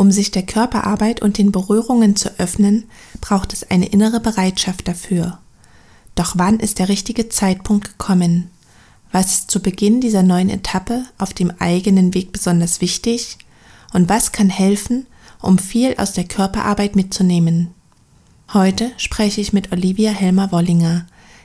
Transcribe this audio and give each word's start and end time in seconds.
Um 0.00 0.10
sich 0.10 0.30
der 0.30 0.44
Körperarbeit 0.44 1.20
und 1.20 1.36
den 1.36 1.52
Berührungen 1.52 2.16
zu 2.16 2.30
öffnen, 2.38 2.84
braucht 3.20 3.52
es 3.52 3.70
eine 3.70 3.84
innere 3.84 4.18
Bereitschaft 4.18 4.88
dafür. 4.88 5.40
Doch 6.14 6.36
wann 6.38 6.58
ist 6.58 6.78
der 6.78 6.88
richtige 6.88 7.28
Zeitpunkt 7.28 7.86
gekommen? 7.86 8.48
Was 9.12 9.32
ist 9.32 9.50
zu 9.50 9.60
Beginn 9.60 10.00
dieser 10.00 10.22
neuen 10.22 10.48
Etappe 10.48 11.04
auf 11.18 11.34
dem 11.34 11.52
eigenen 11.58 12.14
Weg 12.14 12.32
besonders 12.32 12.80
wichtig? 12.80 13.36
Und 13.92 14.08
was 14.08 14.32
kann 14.32 14.48
helfen, 14.48 15.06
um 15.38 15.58
viel 15.58 15.94
aus 15.98 16.14
der 16.14 16.24
Körperarbeit 16.24 16.96
mitzunehmen? 16.96 17.74
Heute 18.54 18.92
spreche 18.96 19.42
ich 19.42 19.52
mit 19.52 19.70
Olivia 19.70 20.12
Helmer-Wollinger, 20.12 21.04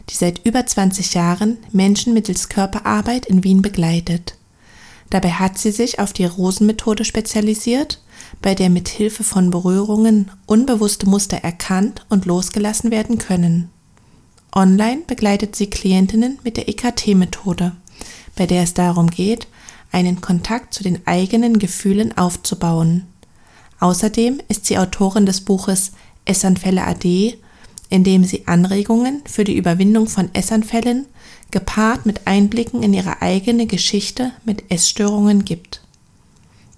die 0.10 0.16
seit 0.16 0.46
über 0.46 0.66
20 0.66 1.14
Jahren 1.14 1.58
Menschen 1.74 2.14
mittels 2.14 2.48
Körperarbeit 2.48 3.26
in 3.26 3.44
Wien 3.44 3.62
begleitet. 3.62 4.38
Dabei 5.10 5.32
hat 5.32 5.58
sie 5.58 5.72
sich 5.72 6.00
auf 6.00 6.14
die 6.14 6.24
Rosenmethode 6.24 7.04
spezialisiert, 7.04 8.00
bei 8.42 8.56
der 8.56 8.70
mit 8.70 8.88
Hilfe 8.88 9.24
von 9.24 9.50
Berührungen 9.52 10.32
unbewusste 10.46 11.08
Muster 11.08 11.38
erkannt 11.38 12.06
und 12.10 12.26
losgelassen 12.26 12.92
werden 12.92 13.18
können. 13.18 13.70
Online 14.54 15.02
begleitet 15.06 15.56
sie 15.56 15.70
Klientinnen 15.70 16.40
mit 16.44 16.58
der 16.58 16.70
EKT-Methode, 16.70 17.74
bei 18.36 18.46
der 18.46 18.64
es 18.64 18.74
darum 18.74 19.10
geht, 19.10 19.48
einen 19.92 20.22
Kontakt 20.22 20.74
zu 20.74 20.84
den 20.84 21.06
eigenen 21.06 21.60
Gefühlen 21.60 22.18
aufzubauen. 22.18 23.04
Außerdem 23.80 24.42
ist 24.48 24.66
sie 24.66 24.78
Autorin 24.78 25.26
des 25.26 25.42
Buches 25.42 25.92
Essanfälle 26.26 26.86
AD, 26.86 27.38
in 27.90 28.04
dem 28.04 28.24
sie 28.24 28.48
Anregungen 28.48 29.22
für 29.26 29.44
die 29.44 29.58
Überwindung 29.58 30.08
von 30.08 30.30
Essanfällen 30.34 31.06
gepaart 31.52 32.06
mit 32.06 32.26
Einblicken 32.26 32.84
in 32.84 32.94
ihre 32.94 33.22
eigene 33.22 33.68
Geschichte 33.68 34.32
mit 34.44 34.70
Essstörungen 34.72 35.46
gibt. 35.46 35.85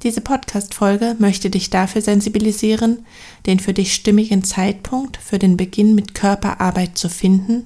Diese 0.03 0.21
Podcast-Folge 0.21 1.15
möchte 1.17 1.49
dich 1.49 1.71
dafür 1.71 2.03
sensibilisieren, 2.03 3.03
den 3.47 3.59
für 3.59 3.73
dich 3.73 3.95
stimmigen 3.95 4.43
Zeitpunkt 4.43 5.17
für 5.17 5.39
den 5.39 5.57
Beginn 5.57 5.95
mit 5.95 6.13
Körperarbeit 6.13 6.99
zu 6.99 7.09
finden 7.09 7.65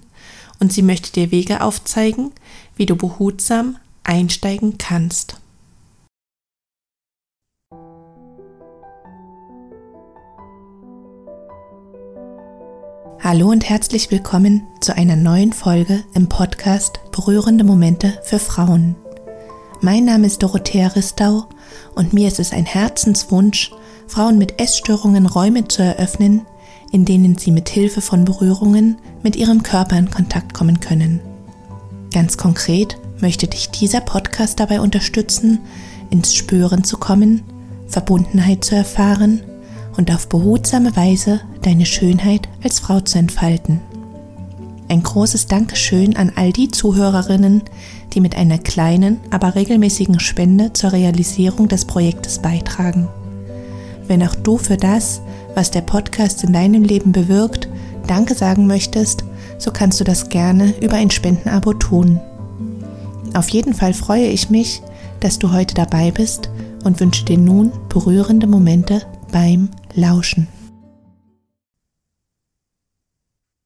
und 0.59 0.72
sie 0.72 0.82
möchte 0.82 1.12
dir 1.12 1.32
Wege 1.32 1.62
aufzeigen, 1.62 2.32
wie 2.78 2.86
du 2.86 2.96
behutsam 2.96 3.76
einsteigen 4.06 4.78
kannst. 4.78 5.42
Hallo 13.20 13.50
und 13.50 13.70
herzlich 13.70 14.09
willkommen 14.09 14.66
zu 14.80 14.96
einer 14.96 15.18
neuen 15.18 15.52
Folge 15.52 16.06
im 16.14 16.30
Podcast 16.30 17.02
Berührende 17.12 17.66
Momente 17.66 18.18
für 18.24 18.40
Frauen. 18.40 18.96
Mein 19.82 20.06
Name 20.06 20.28
ist 20.28 20.42
Dorothea 20.42 20.88
Ristau 20.88 21.48
und 21.96 22.14
mir 22.14 22.28
ist 22.28 22.40
es 22.40 22.54
ein 22.54 22.66
Herzenswunsch, 22.66 23.72
Frauen 24.08 24.38
mit 24.38 24.60
Essstörungen 24.60 25.26
Räume 25.26 25.68
zu 25.68 25.84
eröffnen, 25.84 26.46
in 26.92 27.06
denen 27.06 27.38
sie 27.38 27.52
mit 27.52 27.70
Hilfe 27.70 28.02
von 28.02 28.26
Berührungen 28.26 28.98
mit 29.24 29.36
ihrem 29.36 29.64
Körper 29.64 29.98
in 29.98 30.12
Kontakt 30.12 30.54
kommen 30.54 30.80
können. 30.80 31.22
Ganz 32.14 32.38
konkret 32.38 32.98
möchte 33.22 33.48
dich 33.48 33.70
dieser 33.70 34.02
Podcast 34.02 34.60
dabei 34.60 34.82
unterstützen, 34.82 35.60
ins 36.10 36.34
Spüren 36.34 36.84
zu 36.84 36.98
kommen, 36.98 37.44
Verbundenheit 37.88 38.66
zu 38.66 38.76
erfahren 38.76 39.44
und 39.98 40.12
auf 40.12 40.28
behutsame 40.28 40.96
Weise 40.96 41.42
deine 41.62 41.86
Schönheit 41.86 42.50
als 42.64 42.80
Frau 42.80 43.00
zu 43.00 43.18
entfalten. 43.18 43.80
Ein 44.92 45.03
großes 45.03 45.45
Dankeschön 45.45 46.17
an 46.17 46.34
all 46.36 46.52
die 46.52 46.70
Zuhörerinnen, 46.70 47.61
die 48.11 48.20
mit 48.20 48.36
einer 48.36 48.58
kleinen, 48.58 49.22
aber 49.30 49.56
regelmäßigen 49.56 50.20
Spende 50.20 50.73
zur 50.73 50.92
Realisierung 50.92 51.70
des 51.70 51.86
Projektes 51.86 52.39
beitragen. 52.39 53.08
Wenn 54.08 54.22
auch 54.22 54.36
du 54.36 54.58
für 54.58 54.75
das, 54.75 55.22
was 55.56 55.72
der 55.72 55.80
Podcast 55.80 56.44
in 56.44 56.52
deinem 56.52 56.84
Leben 56.84 57.14
bewirkt, 57.14 57.69
Danke 58.06 58.36
sagen 58.36 58.67
möchtest, 58.67 59.23
so 59.58 59.72
kannst 59.72 60.02
du 60.02 60.03
das 60.03 60.28
gerne 60.28 60.73
über 60.81 60.97
ein 60.97 61.09
Spendenabo 61.09 61.72
tun. 61.72 62.19
Auf 63.34 63.47
jeden 63.47 63.74
Fall 63.74 63.94
freue 63.94 64.28
ich 64.28 64.50
mich, 64.50 64.81
dass 65.22 65.40
du 65.40 65.53
heute 65.53 65.74
dabei 65.74 66.12
bist 66.12 66.50
und 66.84 67.00
wünsche 67.00 67.24
dir 67.24 67.38
nun 67.38 67.72
berührende 67.88 68.46
Momente 68.46 69.03
beim 69.31 69.69
Lauschen. 69.94 70.50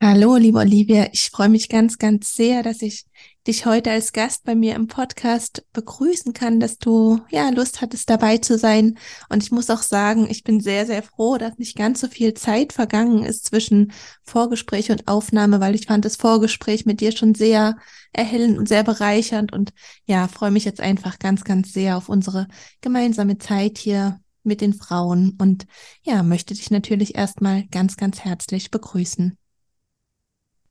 Hallo, 0.08 0.36
liebe 0.36 0.60
Olivia. 0.60 1.08
Ich 1.14 1.32
freue 1.32 1.50
mich 1.50 1.68
ganz, 1.68 1.98
ganz 1.98 2.36
sehr, 2.36 2.62
dass 2.62 2.84
ich 2.84 3.06
dich 3.48 3.66
heute 3.66 3.90
als 3.90 4.14
Gast 4.14 4.44
bei 4.44 4.54
mir 4.54 4.76
im 4.76 4.86
Podcast 4.86 5.66
begrüßen 5.74 6.32
kann, 6.32 6.60
dass 6.60 6.78
du 6.78 7.22
ja 7.32 7.50
Lust 7.50 7.82
hattest, 7.82 8.08
dabei 8.12 8.38
zu 8.38 8.60
sein. 8.60 9.00
Und 9.30 9.42
ich 9.42 9.50
muss 9.50 9.72
auch 9.72 9.82
sagen, 9.82 10.28
ich 10.30 10.44
bin 10.44 10.60
sehr, 10.60 10.86
sehr 10.86 11.02
froh, 11.02 11.40
dass 11.40 11.58
nicht 11.58 11.76
ganz 11.76 12.02
so 12.02 12.08
viel 12.08 12.36
Zeit 12.36 12.72
vergangen 12.72 13.24
ist 13.24 13.46
zwischen 13.46 13.94
Vorgespräch 14.22 14.92
und 14.92 15.08
Aufnahme, 15.08 15.60
weil 15.60 15.74
ich 15.74 15.88
fand 15.88 16.06
das 16.06 16.18
Vorgespräch 16.18 16.86
mit 16.86 17.02
dir 17.02 17.12
schon 17.12 17.34
sehr 17.34 17.76
erhellend 18.14 18.60
und 18.60 18.68
sehr 18.68 18.84
bereichernd 18.84 19.54
und 19.54 19.74
ja, 20.06 20.28
freue 20.28 20.52
mich 20.52 20.66
jetzt 20.66 20.82
einfach 20.82 21.18
ganz, 21.18 21.44
ganz 21.44 21.74
sehr 21.74 21.98
auf 21.98 22.10
unsere 22.10 22.48
gemeinsame 22.80 23.40
Zeit 23.40 23.80
hier 23.80 24.20
mit 24.44 24.62
den 24.62 24.76
Frauen 24.76 25.36
und 25.42 25.66
ja, 26.04 26.22
möchte 26.22 26.54
dich 26.54 26.70
natürlich 26.70 27.16
erstmal 27.16 27.66
ganz, 27.72 27.98
ganz 27.98 28.20
herzlich 28.20 28.70
begrüßen. 28.70 29.36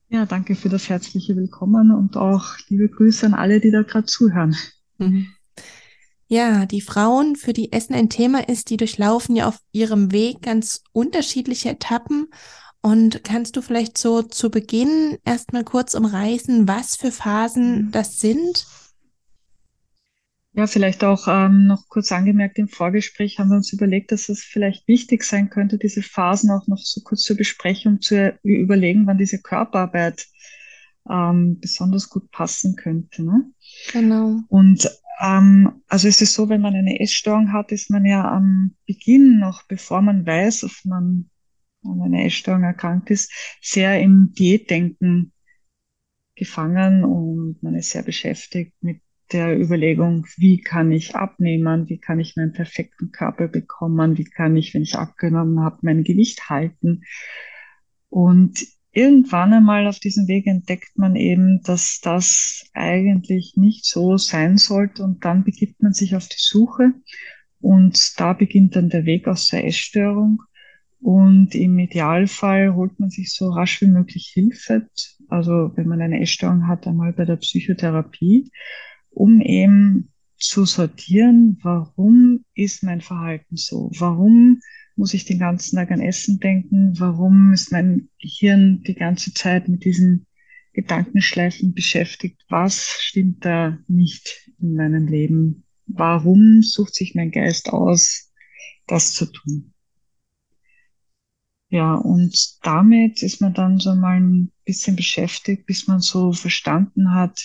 Ja, 0.08 0.26
danke 0.26 0.54
für 0.54 0.68
das 0.68 0.88
herzliche 0.88 1.34
Willkommen 1.36 1.90
und 1.90 2.16
auch 2.16 2.44
liebe 2.68 2.88
Grüße 2.88 3.26
an 3.26 3.34
alle, 3.34 3.60
die 3.60 3.70
da 3.70 3.82
gerade 3.82 4.06
zuhören. 4.06 4.56
Mhm. 4.98 5.28
Ja, 6.26 6.66
die 6.66 6.80
Frauen, 6.80 7.36
für 7.36 7.52
die 7.52 7.72
Essen 7.72 7.94
ein 7.94 8.08
Thema 8.08 8.48
ist, 8.48 8.70
die 8.70 8.76
durchlaufen 8.76 9.36
ja 9.36 9.46
auf 9.46 9.58
ihrem 9.72 10.12
Weg 10.12 10.42
ganz 10.42 10.82
unterschiedliche 10.92 11.70
Etappen. 11.70 12.28
Und 12.80 13.24
kannst 13.24 13.56
du 13.56 13.62
vielleicht 13.62 13.96
so 13.96 14.22
zu 14.22 14.50
Beginn 14.50 15.16
erstmal 15.24 15.64
kurz 15.64 15.94
umreißen, 15.94 16.68
was 16.68 16.96
für 16.96 17.10
Phasen 17.10 17.86
mhm. 17.86 17.90
das 17.92 18.18
sind? 18.18 18.66
Ja, 20.56 20.68
vielleicht 20.68 21.02
auch 21.02 21.26
ähm, 21.26 21.66
noch 21.66 21.88
kurz 21.88 22.12
angemerkt, 22.12 22.58
im 22.58 22.68
Vorgespräch 22.68 23.40
haben 23.40 23.50
wir 23.50 23.56
uns 23.56 23.72
überlegt, 23.72 24.12
dass 24.12 24.28
es 24.28 24.44
vielleicht 24.44 24.86
wichtig 24.86 25.24
sein 25.24 25.50
könnte, 25.50 25.78
diese 25.78 26.00
Phasen 26.00 26.52
auch 26.52 26.68
noch 26.68 26.78
so 26.78 27.00
kurz 27.02 27.22
zu 27.22 27.36
besprechen, 27.36 27.94
um 27.94 28.00
zu 28.00 28.38
überlegen, 28.44 29.04
wann 29.08 29.18
diese 29.18 29.42
Körperarbeit 29.42 30.26
ähm, 31.10 31.58
besonders 31.60 32.08
gut 32.08 32.30
passen 32.30 32.76
könnte. 32.76 33.24
Ne? 33.24 33.50
Genau. 33.92 34.42
Und 34.46 34.88
ähm, 35.20 35.82
also 35.88 36.06
es 36.06 36.20
ist 36.20 36.34
so, 36.34 36.48
wenn 36.48 36.60
man 36.60 36.74
eine 36.74 37.00
Essstörung 37.00 37.52
hat, 37.52 37.72
ist 37.72 37.90
man 37.90 38.04
ja 38.04 38.30
am 38.30 38.76
Beginn 38.86 39.40
noch, 39.40 39.64
bevor 39.66 40.02
man 40.02 40.24
weiß, 40.24 40.62
ob 40.64 40.72
man 40.84 41.30
an 41.82 42.00
einer 42.00 42.24
Essstörung 42.24 42.62
erkrankt 42.62 43.10
ist, 43.10 43.32
sehr 43.60 44.00
im 44.00 44.32
Diätdenken 44.32 45.32
gefangen 46.36 47.04
und 47.04 47.60
man 47.60 47.74
ist 47.74 47.90
sehr 47.90 48.02
beschäftigt 48.02 48.72
mit 48.80 49.00
der 49.34 49.60
Überlegung, 49.60 50.26
wie 50.36 50.60
kann 50.60 50.92
ich 50.92 51.16
abnehmen, 51.16 51.88
wie 51.88 51.98
kann 51.98 52.20
ich 52.20 52.36
meinen 52.36 52.52
perfekten 52.52 53.10
Körper 53.10 53.48
bekommen, 53.48 54.16
wie 54.16 54.24
kann 54.24 54.56
ich, 54.56 54.72
wenn 54.72 54.82
ich 54.82 54.94
abgenommen 54.94 55.60
habe, 55.60 55.78
mein 55.82 56.04
Gewicht 56.04 56.48
halten. 56.48 57.02
Und 58.08 58.64
irgendwann 58.92 59.52
einmal 59.52 59.88
auf 59.88 59.98
diesem 59.98 60.28
Weg 60.28 60.46
entdeckt 60.46 60.96
man 60.96 61.16
eben, 61.16 61.60
dass 61.64 62.00
das 62.00 62.64
eigentlich 62.72 63.54
nicht 63.56 63.84
so 63.84 64.16
sein 64.16 64.56
sollte. 64.56 65.02
Und 65.02 65.24
dann 65.24 65.44
begibt 65.44 65.82
man 65.82 65.92
sich 65.92 66.14
auf 66.14 66.28
die 66.28 66.38
Suche. 66.38 66.92
Und 67.60 68.20
da 68.20 68.34
beginnt 68.34 68.76
dann 68.76 68.88
der 68.88 69.04
Weg 69.04 69.26
aus 69.26 69.48
der 69.48 69.66
Essstörung. 69.66 70.42
Und 71.00 71.54
im 71.54 71.78
Idealfall 71.78 72.74
holt 72.74 72.98
man 72.98 73.10
sich 73.10 73.34
so 73.34 73.50
rasch 73.50 73.82
wie 73.82 73.88
möglich 73.88 74.30
Hilfe, 74.32 74.88
also 75.28 75.72
wenn 75.74 75.86
man 75.86 76.00
eine 76.00 76.20
Essstörung 76.20 76.66
hat, 76.66 76.86
einmal 76.86 77.12
bei 77.12 77.26
der 77.26 77.36
Psychotherapie 77.36 78.50
um 79.14 79.40
eben 79.40 80.10
zu 80.36 80.64
sortieren, 80.64 81.58
warum 81.62 82.44
ist 82.54 82.82
mein 82.82 83.00
Verhalten 83.00 83.56
so? 83.56 83.90
Warum 83.98 84.60
muss 84.96 85.14
ich 85.14 85.24
den 85.24 85.38
ganzen 85.38 85.76
Tag 85.76 85.90
an 85.90 86.00
Essen 86.00 86.38
denken? 86.38 86.98
Warum 86.98 87.52
ist 87.52 87.72
mein 87.72 88.10
Gehirn 88.20 88.82
die 88.82 88.94
ganze 88.94 89.32
Zeit 89.32 89.68
mit 89.68 89.84
diesen 89.84 90.26
Gedankenschleifen 90.72 91.74
beschäftigt? 91.74 92.42
Was 92.48 92.96
stimmt 93.00 93.44
da 93.44 93.78
nicht 93.88 94.50
in 94.60 94.74
meinem 94.74 95.06
Leben? 95.06 95.64
Warum 95.86 96.62
sucht 96.62 96.94
sich 96.94 97.14
mein 97.14 97.30
Geist 97.30 97.70
aus, 97.70 98.32
das 98.86 99.14
zu 99.14 99.26
tun? 99.26 99.72
Ja, 101.68 101.94
und 101.94 102.58
damit 102.62 103.22
ist 103.22 103.40
man 103.40 103.54
dann 103.54 103.78
so 103.78 103.94
mal 103.94 104.20
ein 104.20 104.52
bisschen 104.64 104.94
beschäftigt, 104.94 105.66
bis 105.66 105.88
man 105.88 106.00
so 106.00 106.32
verstanden 106.32 107.12
hat, 107.12 107.40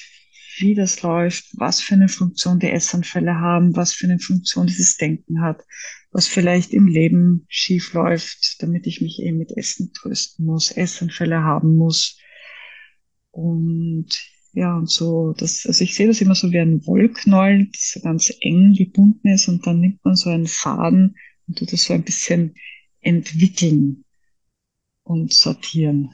wie 0.59 0.75
das 0.75 1.01
läuft, 1.01 1.45
was 1.57 1.81
für 1.81 1.95
eine 1.95 2.09
Funktion 2.09 2.59
die 2.59 2.69
Essanfälle 2.69 3.35
haben, 3.35 3.75
was 3.75 3.93
für 3.93 4.05
eine 4.05 4.19
Funktion 4.19 4.67
dieses 4.67 4.97
Denken 4.97 5.41
hat, 5.41 5.63
was 6.11 6.27
vielleicht 6.27 6.73
im 6.73 6.87
Leben 6.87 7.45
schief 7.47 7.93
läuft, 7.93 8.61
damit 8.61 8.87
ich 8.87 9.01
mich 9.01 9.19
eben 9.19 9.37
mit 9.37 9.55
Essen 9.55 9.91
trösten 9.93 10.45
muss, 10.45 10.71
Essanfälle 10.71 11.43
haben 11.43 11.75
muss. 11.75 12.19
Und 13.31 14.09
ja, 14.53 14.75
und 14.75 14.89
so, 14.89 15.33
das, 15.37 15.65
also 15.65 15.83
ich 15.83 15.95
sehe 15.95 16.07
das 16.07 16.21
immer 16.21 16.35
so 16.35 16.51
wie 16.51 16.59
ein 16.59 16.85
Wollknäuel, 16.85 17.67
das 17.71 17.91
so 17.93 17.99
ganz 18.01 18.33
eng 18.41 18.73
gebunden 18.73 19.27
ist 19.27 19.47
und 19.47 19.65
dann 19.65 19.79
nimmt 19.79 20.03
man 20.03 20.15
so 20.15 20.29
einen 20.29 20.47
Faden 20.47 21.15
und 21.47 21.57
tu 21.57 21.65
das 21.65 21.83
so 21.83 21.93
ein 21.93 22.03
bisschen 22.03 22.55
entwickeln 23.01 24.03
und 25.03 25.33
sortieren. 25.33 26.13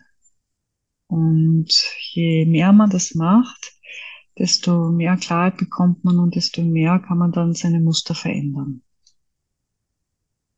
Und 1.08 1.70
je 2.12 2.46
mehr 2.46 2.74
man 2.74 2.90
das 2.90 3.16
macht, 3.16 3.75
desto 4.38 4.92
mehr 4.92 5.18
Klarheit 5.18 5.58
bekommt 5.58 6.04
man 6.04 6.20
und 6.20 6.36
desto 6.36 6.62
mehr 6.62 7.00
kann 7.00 7.18
man 7.18 7.32
dann 7.32 7.54
seine 7.54 7.80
Muster 7.80 8.16
verändern 8.16 8.82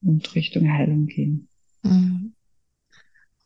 und 0.01 0.35
Richtung 0.35 0.71
Heilung 0.71 1.07
gehen. 1.07 1.47
Mhm. 1.83 2.33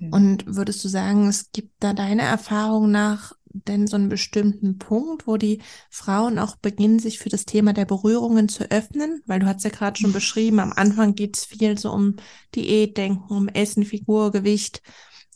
Und 0.09 0.45
würdest 0.47 0.83
du 0.83 0.87
sagen, 0.87 1.27
es 1.27 1.51
gibt 1.51 1.73
da 1.79 1.93
deiner 1.93 2.23
Erfahrung 2.23 2.89
nach 2.89 3.33
denn 3.53 3.87
so 3.87 3.95
einen 3.97 4.09
bestimmten 4.09 4.77
Punkt, 4.77 5.27
wo 5.27 5.37
die 5.37 5.61
Frauen 5.89 6.39
auch 6.39 6.55
beginnen, 6.55 6.99
sich 6.99 7.19
für 7.19 7.29
das 7.29 7.45
Thema 7.45 7.73
der 7.73 7.85
Berührungen 7.85 8.49
zu 8.49 8.69
öffnen? 8.71 9.21
Weil 9.25 9.39
du 9.39 9.45
hast 9.45 9.63
ja 9.63 9.69
gerade 9.69 9.99
schon 9.99 10.13
beschrieben, 10.13 10.59
am 10.59 10.73
Anfang 10.73 11.15
geht 11.15 11.37
es 11.37 11.45
viel 11.45 11.77
so 11.77 11.91
um 11.91 12.15
Diätdenken, 12.55 13.23
um 13.29 13.47
Essen, 13.49 13.83
Figur, 13.83 14.31
Gewicht. 14.31 14.81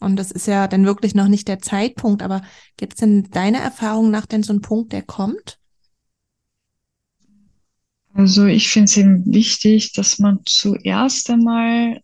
Und 0.06 0.18
das 0.18 0.30
ist 0.30 0.46
ja 0.46 0.68
dann 0.68 0.86
wirklich 0.86 1.16
noch 1.16 1.28
nicht 1.28 1.48
der 1.48 1.58
Zeitpunkt. 1.58 2.22
Aber 2.22 2.44
gibt 2.78 2.94
es 2.94 3.00
denn 3.00 3.24
deiner 3.32 3.58
Erfahrung 3.58 4.12
nach 4.12 4.28
denn 4.28 4.44
so 4.44 4.54
einen 4.54 4.62
Punkt, 4.62 4.94
der 4.94 5.02
kommt? 5.02 5.58
Also 8.14 8.46
ich 8.46 8.70
finde 8.70 8.86
es 8.86 8.98
eben 8.98 9.26
wichtig, 9.26 9.94
dass 9.94 10.20
man 10.20 10.42
zuerst 10.46 11.32
einmal 11.32 12.02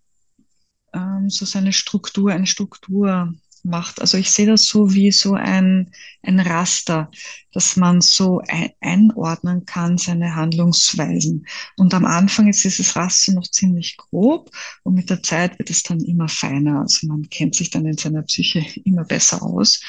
ähm, 0.94 1.30
so 1.30 1.46
seine 1.46 1.74
Struktur, 1.74 2.32
eine 2.32 2.48
Struktur 2.48 3.36
macht. 3.64 4.02
Also 4.02 4.18
ich 4.18 4.32
sehe 4.32 4.46
das 4.46 4.66
so 4.66 4.94
wie 4.94 5.12
so 5.12 5.34
ein, 5.34 5.92
ein 6.24 6.40
Raster, 6.40 7.10
dass 7.54 7.76
man 7.76 8.02
so 8.02 8.42
ein, 8.48 8.72
einordnen 8.80 9.66
kann, 9.66 9.98
seine 9.98 10.36
Handlungsweisen. 10.36 11.46
Und 11.78 11.94
am 11.94 12.06
Anfang 12.06 12.48
ist 12.48 12.64
dieses 12.64 12.96
Raster 12.96 13.34
noch 13.34 13.48
ziemlich 13.48 13.98
grob 13.98 14.52
und 14.84 14.96
mit 14.96 15.10
der 15.10 15.24
Zeit 15.24 15.60
wird 15.60 15.70
es 15.70 15.84
dann 15.84 16.00
immer 16.00 16.28
feiner. 16.28 16.82
Also 16.82 17.08
man 17.08 17.30
kennt 17.30 17.56
sich 17.56 17.70
dann 17.70 17.86
in 17.86 17.98
seiner 17.98 18.24
Psyche 18.24 18.66
immer 18.84 19.04
besser 19.04 19.42
aus. 19.44 19.82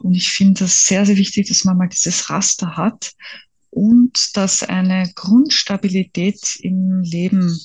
Und 0.00 0.14
ich 0.14 0.30
finde 0.30 0.60
das 0.60 0.86
sehr, 0.86 1.06
sehr 1.06 1.16
wichtig, 1.16 1.48
dass 1.48 1.64
man 1.64 1.78
mal 1.78 1.88
dieses 1.88 2.28
Raster 2.28 2.76
hat 2.76 3.14
und 3.70 4.36
dass 4.36 4.62
eine 4.62 5.10
Grundstabilität 5.14 6.56
im 6.60 7.00
Leben 7.00 7.58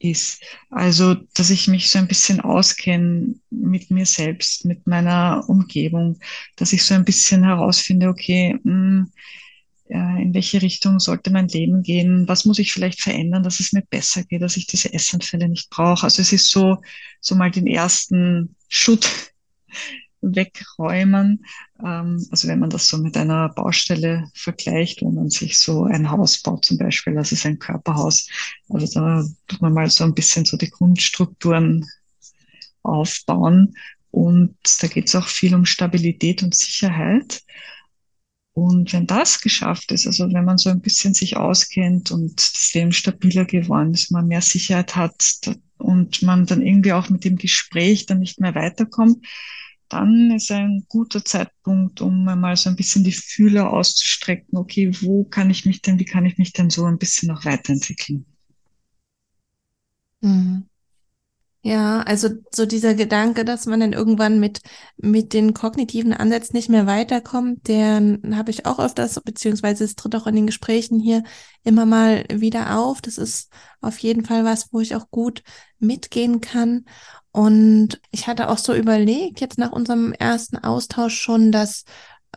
ist. 0.00 0.42
Also, 0.70 1.14
dass 1.34 1.50
ich 1.50 1.68
mich 1.68 1.90
so 1.90 1.98
ein 1.98 2.08
bisschen 2.08 2.40
auskenne 2.40 3.34
mit 3.50 3.90
mir 3.90 4.06
selbst, 4.06 4.64
mit 4.64 4.86
meiner 4.86 5.44
Umgebung, 5.48 6.18
dass 6.56 6.72
ich 6.72 6.82
so 6.82 6.94
ein 6.94 7.04
bisschen 7.04 7.44
herausfinde, 7.44 8.08
okay, 8.08 8.58
mh, 8.64 8.72
hm, 8.72 9.12
in 9.90 10.34
welche 10.34 10.62
Richtung 10.62 11.00
sollte 11.00 11.30
mein 11.30 11.48
Leben 11.48 11.82
gehen? 11.82 12.28
Was 12.28 12.44
muss 12.44 12.60
ich 12.60 12.72
vielleicht 12.72 13.00
verändern, 13.00 13.42
dass 13.42 13.58
es 13.58 13.72
mir 13.72 13.82
besser 13.82 14.22
geht, 14.22 14.40
dass 14.40 14.56
ich 14.56 14.66
diese 14.66 14.92
Essanfälle 14.92 15.48
nicht 15.48 15.68
brauche? 15.68 16.04
Also 16.04 16.22
es 16.22 16.32
ist 16.32 16.50
so, 16.50 16.80
so 17.20 17.34
mal 17.34 17.50
den 17.50 17.66
ersten 17.66 18.54
Schutt 18.68 19.32
wegräumen. 20.22 21.44
Ähm, 21.84 22.26
also 22.30 22.48
wenn 22.48 22.58
man 22.58 22.70
das 22.70 22.88
so 22.88 22.98
mit 22.98 23.16
einer 23.16 23.48
Baustelle 23.50 24.28
vergleicht, 24.34 25.02
wo 25.02 25.10
man 25.10 25.30
sich 25.30 25.58
so 25.58 25.84
ein 25.84 26.10
Haus 26.10 26.42
baut 26.42 26.64
zum 26.64 26.78
Beispiel, 26.78 27.14
das 27.14 27.32
ist 27.32 27.46
ein 27.46 27.58
Körperhaus. 27.58 28.28
Also 28.68 28.86
da 29.00 29.24
tut 29.48 29.62
man 29.62 29.74
mal 29.74 29.90
so 29.90 30.04
ein 30.04 30.14
bisschen 30.14 30.44
so 30.44 30.56
die 30.56 30.70
Grundstrukturen 30.70 31.86
aufbauen. 32.82 33.74
Und 34.10 34.56
da 34.80 34.88
geht 34.88 35.08
es 35.08 35.14
auch 35.14 35.28
viel 35.28 35.54
um 35.54 35.64
Stabilität 35.64 36.42
und 36.42 36.54
Sicherheit. 36.54 37.42
Und 38.52 38.92
wenn 38.92 39.06
das 39.06 39.40
geschafft 39.40 39.92
ist, 39.92 40.06
also 40.06 40.30
wenn 40.32 40.44
man 40.44 40.58
so 40.58 40.70
ein 40.70 40.80
bisschen 40.80 41.14
sich 41.14 41.36
auskennt 41.36 42.10
und 42.10 42.36
das 42.36 42.74
Leben 42.74 42.92
stabiler 42.92 43.44
geworden 43.44 43.94
ist, 43.94 44.10
man 44.10 44.26
mehr 44.26 44.42
Sicherheit 44.42 44.96
hat 44.96 45.56
und 45.78 46.22
man 46.22 46.46
dann 46.46 46.60
irgendwie 46.60 46.92
auch 46.92 47.08
mit 47.08 47.24
dem 47.24 47.36
Gespräch 47.36 48.06
dann 48.06 48.18
nicht 48.18 48.40
mehr 48.40 48.54
weiterkommt, 48.54 49.24
dann 49.90 50.30
ist 50.32 50.50
ein 50.50 50.84
guter 50.88 51.24
Zeitpunkt, 51.24 52.00
um 52.00 52.24
mal 52.24 52.56
so 52.56 52.70
ein 52.70 52.76
bisschen 52.76 53.04
die 53.04 53.12
Fühler 53.12 53.70
auszustrecken. 53.72 54.56
Okay, 54.56 54.90
wo 55.02 55.24
kann 55.24 55.50
ich 55.50 55.66
mich 55.66 55.82
denn, 55.82 55.98
wie 55.98 56.04
kann 56.04 56.26
ich 56.26 56.38
mich 56.38 56.52
denn 56.52 56.70
so 56.70 56.84
ein 56.86 56.98
bisschen 56.98 57.28
noch 57.28 57.44
weiterentwickeln? 57.44 58.24
Mhm. 60.22 60.69
Ja, 61.62 62.00
also 62.02 62.30
so 62.54 62.64
dieser 62.64 62.94
Gedanke, 62.94 63.44
dass 63.44 63.66
man 63.66 63.80
dann 63.80 63.92
irgendwann 63.92 64.40
mit, 64.40 64.60
mit 64.96 65.34
den 65.34 65.52
kognitiven 65.52 66.14
Ansätzen 66.14 66.56
nicht 66.56 66.70
mehr 66.70 66.86
weiterkommt, 66.86 67.68
den 67.68 68.34
habe 68.34 68.50
ich 68.50 68.64
auch 68.64 68.78
öfters, 68.78 69.20
beziehungsweise 69.22 69.84
es 69.84 69.94
tritt 69.94 70.16
auch 70.16 70.26
in 70.26 70.36
den 70.36 70.46
Gesprächen 70.46 70.98
hier 70.98 71.22
immer 71.62 71.84
mal 71.84 72.24
wieder 72.32 72.78
auf. 72.78 73.02
Das 73.02 73.18
ist 73.18 73.50
auf 73.82 73.98
jeden 73.98 74.24
Fall 74.24 74.46
was, 74.46 74.72
wo 74.72 74.80
ich 74.80 74.96
auch 74.96 75.10
gut 75.10 75.42
mitgehen 75.78 76.40
kann. 76.40 76.86
Und 77.30 78.00
ich 78.10 78.26
hatte 78.26 78.48
auch 78.48 78.58
so 78.58 78.74
überlegt, 78.74 79.40
jetzt 79.42 79.58
nach 79.58 79.72
unserem 79.72 80.14
ersten 80.14 80.56
Austausch 80.56 81.20
schon, 81.20 81.52
dass 81.52 81.84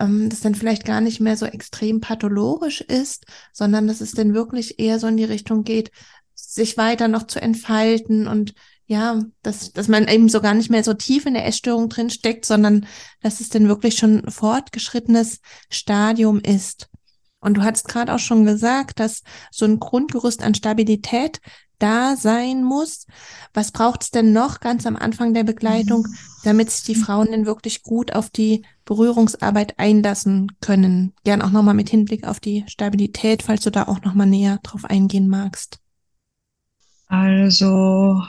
ähm, 0.01 0.29
das 0.29 0.41
dann 0.41 0.53
vielleicht 0.53 0.83
gar 0.83 0.99
nicht 0.99 1.21
mehr 1.21 1.37
so 1.37 1.45
extrem 1.45 2.01
pathologisch 2.01 2.81
ist, 2.81 3.25
sondern 3.53 3.87
dass 3.87 4.01
es 4.01 4.11
dann 4.11 4.33
wirklich 4.33 4.79
eher 4.79 4.99
so 4.99 5.07
in 5.07 5.15
die 5.15 5.23
Richtung 5.23 5.63
geht, 5.63 5.91
sich 6.35 6.77
weiter 6.77 7.07
noch 7.07 7.23
zu 7.27 7.41
entfalten 7.41 8.27
und 8.27 8.53
ja, 8.94 9.19
dass, 9.42 9.74
dass 9.74 9.88
man 9.88 10.07
eben 10.07 10.30
so 10.30 10.40
gar 10.40 10.54
nicht 10.54 10.69
mehr 10.69 10.84
so 10.84 10.94
tief 10.94 11.25
in 11.25 11.34
der 11.34 11.48
Essstörung 11.48 11.90
drin 11.90 12.12
steckt, 12.12 12.45
sondern 12.45 12.86
dass 13.22 13.40
es 13.40 13.50
denn 13.50 13.68
wirklich 13.68 13.98
schon 13.98 14.30
fortgeschrittenes 14.30 15.40
Stadium 15.69 16.40
ist. 16.40 16.90
Und 17.40 17.56
du 17.56 17.63
hast 17.63 17.88
gerade 17.88 18.13
auch 18.13 18.19
schon 18.19 18.45
gesagt, 18.45 19.00
dass 19.00 19.24
so 19.51 19.66
ein 19.66 19.80
Grundgerüst 19.80 20.44
an 20.44 20.54
Stabilität 20.54 21.42
da 21.80 22.16
sein 22.16 22.63
muss. 22.63 23.07
Was 23.54 23.72
braucht 23.72 24.04
es 24.04 24.12
denn 24.12 24.31
noch 24.31 24.60
ganz 24.60 24.86
am 24.86 24.95
Anfang 24.95 25.34
der 25.34 25.44
Begleitung, 25.44 26.07
damit 26.44 26.69
sich 26.69 26.84
die 26.84 26.95
Frauen 26.95 27.31
denn 27.31 27.48
wirklich 27.48 27.81
gut 27.81 28.13
auf 28.13 28.30
die 28.30 28.63
Berührungsarbeit 28.86 29.80
einlassen 29.80 30.51
können? 30.62 31.13
Gern 31.24 31.42
auch 31.42 31.50
nochmal 31.50 31.74
mit 31.74 31.90
Hinblick 31.90 32.25
auf 32.25 32.40
die 32.40 32.63
Stabilität, 32.68 33.42
falls 33.42 33.63
du 33.63 33.72
da 33.72 33.88
auch 33.88 34.01
nochmal 34.01 34.28
näher 34.28 34.60
drauf 34.62 34.86
eingehen 34.86 35.28
magst. 35.28 35.80
Also 37.07 38.24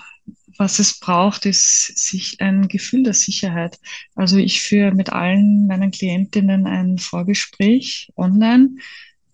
was 0.56 0.78
es 0.78 0.98
braucht, 0.98 1.46
ist 1.46 1.98
sich 1.98 2.40
ein 2.40 2.68
Gefühl 2.68 3.02
der 3.02 3.14
Sicherheit. 3.14 3.78
Also 4.14 4.36
ich 4.36 4.60
führe 4.62 4.92
mit 4.92 5.10
allen 5.10 5.66
meinen 5.66 5.90
Klientinnen 5.90 6.66
ein 6.66 6.98
Vorgespräch 6.98 8.10
online, 8.16 8.76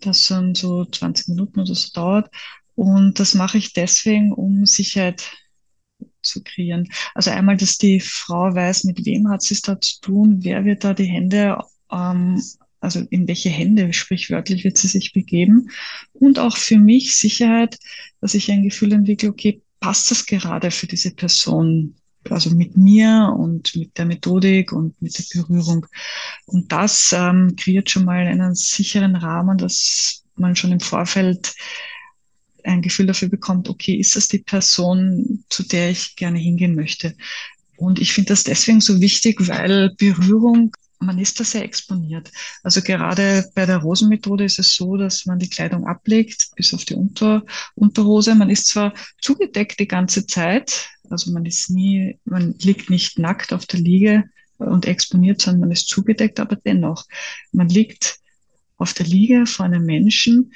das 0.01 0.27
dann 0.29 0.55
so 0.55 0.85
20 0.85 1.29
Minuten 1.29 1.61
oder 1.61 1.75
so 1.75 1.89
dauert. 1.93 2.31
Und 2.75 3.21
das 3.21 3.35
mache 3.35 3.59
ich 3.59 3.73
deswegen, 3.73 4.33
um 4.33 4.65
Sicherheit 4.67 5.31
zu 6.23 6.43
kreieren. 6.43 6.89
Also 7.15 7.31
einmal, 7.31 7.57
dass 7.57 7.79
die 7.79 8.01
Frau 8.01 8.55
weiß, 8.55 8.85
mit 8.85 9.05
wem 9.05 9.29
hat 9.29 9.43
sie 9.43 9.55
es 9.55 9.63
da 9.63 9.81
zu 9.81 10.01
tun, 10.01 10.39
wer 10.43 10.65
wird 10.65 10.85
da 10.85 10.95
die 10.95 11.05
Hände, 11.05 11.59
ähm, 11.91 12.43
also 12.81 13.01
in 13.11 13.29
welche 13.29 13.51
Hände 13.51 13.93
sprichwörtlich 13.93 14.65
wird 14.65 14.79
sie 14.79 14.89
sich 14.89 15.13
begeben. 15.13 15.71
Und 16.13 16.39
auch 16.39 16.57
für 16.57 16.79
mich 16.79 17.15
Sicherheit, 17.15 17.79
dass 18.21 18.35
ich 18.35 18.51
ein 18.51 18.63
Gefühl 18.63 18.93
entwickle, 18.93 19.29
okay, 19.29 19.63
passt 19.81 20.11
das 20.11 20.27
gerade 20.27 20.71
für 20.71 20.87
diese 20.87 21.11
Person? 21.11 21.95
Also 22.29 22.51
mit 22.51 22.77
mir 22.77 23.35
und 23.39 23.75
mit 23.75 23.97
der 23.97 24.05
Methodik 24.05 24.73
und 24.73 25.01
mit 25.01 25.19
der 25.19 25.41
Berührung. 25.41 25.87
Und 26.45 26.71
das 26.71 27.15
ähm, 27.17 27.57
kreiert 27.57 27.89
schon 27.89 28.05
mal 28.05 28.27
einen 28.27 28.55
sicheren 28.55 29.17
Rahmen, 29.17 29.57
dass 29.57 30.23
man 30.37 30.55
schon 30.55 30.73
im 30.73 30.81
Vorfeld 30.81 31.55
ein 32.63 32.83
Gefühl 32.83 33.07
dafür 33.07 33.29
bekommt, 33.29 33.71
okay, 33.71 33.95
ist 33.95 34.17
das 34.17 34.29
die 34.29 34.39
Person, 34.39 35.45
zu 35.49 35.63
der 35.63 35.91
ich 35.91 36.15
gerne 36.17 36.39
hingehen 36.39 36.75
möchte? 36.75 37.17
Und 37.77 37.99
ich 37.99 38.13
finde 38.13 38.29
das 38.29 38.45
deswegen 38.45 38.83
so 38.83 39.01
wichtig, 39.01 39.49
weil 39.49 39.95
Berührung 39.97 40.77
man 41.01 41.19
ist 41.19 41.41
da 41.41 41.45
sehr 41.45 41.65
exponiert. 41.65 42.31
Also 42.63 42.83
gerade 42.83 43.51
bei 43.55 43.67
der 43.67 43.79
Rosenmethode 43.79 44.45
ist 44.45 44.59
es 44.59 44.75
so, 44.77 44.97
dass 44.97 45.27
man 45.27 45.39
die 45.39 45.49
Kleidung 45.49 45.87
ablegt, 45.87 46.51
bis 46.57 46.75
auf 46.75 46.85
die 46.85 46.95
Unter 46.95 47.45
Unterhose. 47.75 48.35
Man 48.35 48.51
ist 48.51 48.67
zwar 48.67 48.93
zugedeckt 49.21 49.81
die 49.81 49.89
ganze 49.89 50.27
Zeit, 50.27 50.91
also 51.09 51.33
man 51.33 51.47
ist 51.47 51.71
nie, 51.71 52.19
man 52.25 52.55
liegt 52.59 52.91
nicht 52.91 53.19
nackt 53.19 53.53
auf 53.53 53.67
der 53.67 53.81
Liege 53.81 54.25
und 54.59 54.87
exponiert, 54.87 55.41
sondern 55.41 55.61
man 55.61 55.71
ist 55.73 55.89
zugedeckt, 55.89 56.39
aber 56.39 56.57
dennoch, 56.57 57.07
man 57.51 57.69
liegt 57.69 58.21
auf 58.77 58.93
der 58.93 59.07
Liege 59.07 59.47
vor 59.47 59.67
einem 59.67 59.85
Menschen 59.85 60.53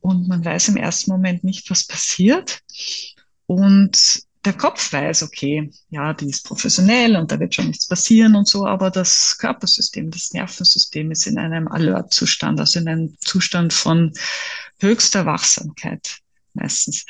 und 0.00 0.28
man 0.28 0.44
weiß 0.44 0.68
im 0.68 0.76
ersten 0.76 1.10
Moment 1.10 1.42
nicht, 1.42 1.70
was 1.70 1.86
passiert. 1.86 2.60
Und 3.46 4.25
der 4.46 4.54
Kopf 4.54 4.92
weiß, 4.92 5.24
okay, 5.24 5.70
ja, 5.90 6.14
die 6.14 6.30
ist 6.30 6.44
professionell 6.44 7.16
und 7.16 7.30
da 7.30 7.40
wird 7.40 7.54
schon 7.54 7.66
nichts 7.66 7.88
passieren 7.88 8.36
und 8.36 8.48
so, 8.48 8.66
aber 8.66 8.90
das 8.90 9.36
Körpersystem, 9.38 10.10
das 10.10 10.32
Nervensystem 10.32 11.10
ist 11.10 11.26
in 11.26 11.38
einem 11.38 11.68
Alert-Zustand, 11.68 12.60
also 12.60 12.78
in 12.78 12.88
einem 12.88 13.16
Zustand 13.20 13.72
von 13.72 14.12
höchster 14.80 15.26
Wachsamkeit 15.26 16.18
meistens. 16.54 17.04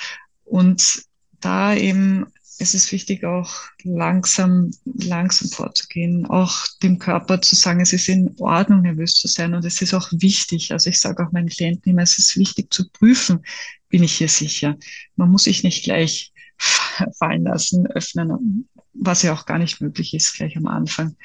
Und 0.44 1.04
da 1.40 1.74
eben 1.74 2.26
ist 2.58 2.74
es 2.74 2.90
wichtig, 2.90 3.24
auch 3.24 3.52
langsam, 3.82 4.70
langsam 4.84 5.50
vorzugehen, 5.50 6.24
auch 6.26 6.66
dem 6.82 6.98
Körper 6.98 7.42
zu 7.42 7.54
sagen, 7.54 7.80
es 7.80 7.92
ist 7.92 8.08
in 8.08 8.34
Ordnung, 8.38 8.80
nervös 8.80 9.14
zu 9.14 9.28
sein. 9.28 9.52
Und 9.54 9.64
es 9.66 9.82
ist 9.82 9.92
auch 9.92 10.08
wichtig, 10.10 10.72
also 10.72 10.88
ich 10.88 10.98
sage 10.98 11.22
auch 11.22 11.32
meinen 11.32 11.50
Klienten 11.50 11.92
immer, 11.92 12.02
es 12.02 12.18
ist 12.18 12.38
wichtig 12.38 12.72
zu 12.72 12.88
prüfen, 12.88 13.44
bin 13.90 14.02
ich 14.02 14.14
hier 14.14 14.30
sicher. 14.30 14.76
Man 15.16 15.30
muss 15.30 15.44
sich 15.44 15.64
nicht 15.64 15.84
gleich 15.84 16.32
fallen 17.18 17.44
lassen, 17.44 17.86
öffnen, 17.86 18.68
was 18.94 19.22
ja 19.22 19.32
auch 19.32 19.46
gar 19.46 19.58
nicht 19.58 19.80
möglich 19.80 20.14
ist 20.14 20.34
gleich 20.34 20.56
am 20.56 20.66
Anfang, 20.66 21.16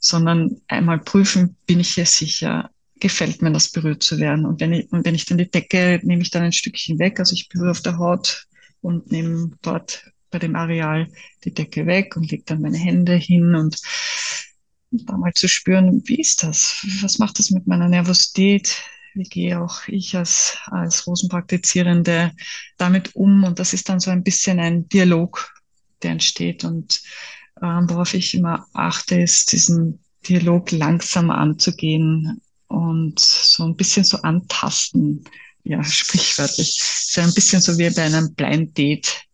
sondern 0.00 0.60
einmal 0.68 0.98
prüfen, 0.98 1.56
bin 1.66 1.80
ich 1.80 1.94
hier 1.94 2.06
sicher, 2.06 2.70
gefällt 3.00 3.42
mir 3.42 3.52
das 3.52 3.70
berührt 3.70 4.02
zu 4.02 4.18
werden. 4.18 4.46
Und 4.46 4.60
wenn 4.60 4.72
ich, 4.72 4.92
und 4.92 5.04
wenn 5.04 5.14
ich 5.14 5.26
dann 5.26 5.38
die 5.38 5.50
Decke, 5.50 6.00
nehme 6.02 6.22
ich 6.22 6.30
dann 6.30 6.42
ein 6.42 6.52
Stückchen 6.52 6.98
weg, 6.98 7.18
also 7.18 7.34
ich 7.34 7.48
berühre 7.48 7.70
auf 7.70 7.82
der 7.82 7.98
Haut 7.98 8.46
und 8.80 9.10
nehme 9.12 9.52
dort 9.62 10.10
bei 10.30 10.38
dem 10.38 10.56
Areal 10.56 11.08
die 11.44 11.54
Decke 11.54 11.86
weg 11.86 12.16
und 12.16 12.30
lege 12.30 12.44
dann 12.46 12.62
meine 12.62 12.78
Hände 12.78 13.14
hin 13.14 13.54
und 13.54 13.80
da 14.90 15.16
mal 15.16 15.32
zu 15.32 15.48
spüren, 15.48 16.02
wie 16.06 16.20
ist 16.20 16.42
das? 16.42 16.86
Was 17.00 17.18
macht 17.18 17.38
das 17.38 17.50
mit 17.50 17.66
meiner 17.66 17.88
Nervosität? 17.88 18.82
Gehe 19.14 19.60
auch 19.60 19.86
ich 19.88 20.16
als, 20.16 20.56
als 20.66 21.06
Rosenpraktizierende 21.06 22.32
damit 22.78 23.14
um? 23.14 23.44
Und 23.44 23.58
das 23.58 23.72
ist 23.72 23.88
dann 23.88 24.00
so 24.00 24.10
ein 24.10 24.22
bisschen 24.22 24.58
ein 24.58 24.88
Dialog, 24.88 25.52
der 26.02 26.12
entsteht. 26.12 26.64
Und 26.64 27.02
ähm, 27.62 27.88
worauf 27.88 28.14
ich 28.14 28.34
immer 28.34 28.66
achte, 28.72 29.16
ist, 29.20 29.52
diesen 29.52 30.00
Dialog 30.28 30.70
langsam 30.70 31.30
anzugehen 31.30 32.40
und 32.68 33.18
so 33.18 33.64
ein 33.64 33.76
bisschen 33.76 34.04
so 34.04 34.18
antasten. 34.18 35.24
Ja, 35.64 35.82
sprichwörtlich. 35.84 36.80
So 36.82 37.20
ein 37.20 37.34
bisschen 37.34 37.60
so 37.60 37.76
wie 37.78 37.90
bei 37.90 38.02
einem 38.02 38.34
Blind 38.34 38.76
Date. 38.76 39.24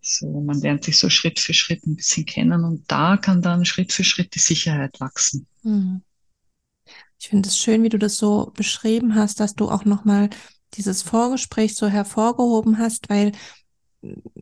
So, 0.00 0.40
man 0.40 0.60
lernt 0.60 0.84
sich 0.84 0.98
so 0.98 1.10
Schritt 1.10 1.40
für 1.40 1.52
Schritt 1.52 1.84
ein 1.84 1.96
bisschen 1.96 2.24
kennen 2.24 2.62
und 2.64 2.84
da 2.86 3.16
kann 3.16 3.42
dann 3.42 3.64
Schritt 3.64 3.92
für 3.92 4.04
Schritt 4.04 4.36
die 4.36 4.40
Sicherheit 4.40 5.00
wachsen. 5.00 5.48
Hm. 5.62 6.00
Ich 7.18 7.28
finde 7.28 7.48
es 7.48 7.56
schön, 7.56 7.82
wie 7.82 7.88
du 7.88 7.98
das 7.98 8.16
so 8.16 8.52
beschrieben 8.54 9.14
hast, 9.14 9.40
dass 9.40 9.54
du 9.54 9.68
auch 9.68 9.84
nochmal 9.84 10.30
dieses 10.74 11.02
Vorgespräch 11.02 11.74
so 11.74 11.86
hervorgehoben 11.86 12.78
hast, 12.78 13.08
weil 13.08 13.32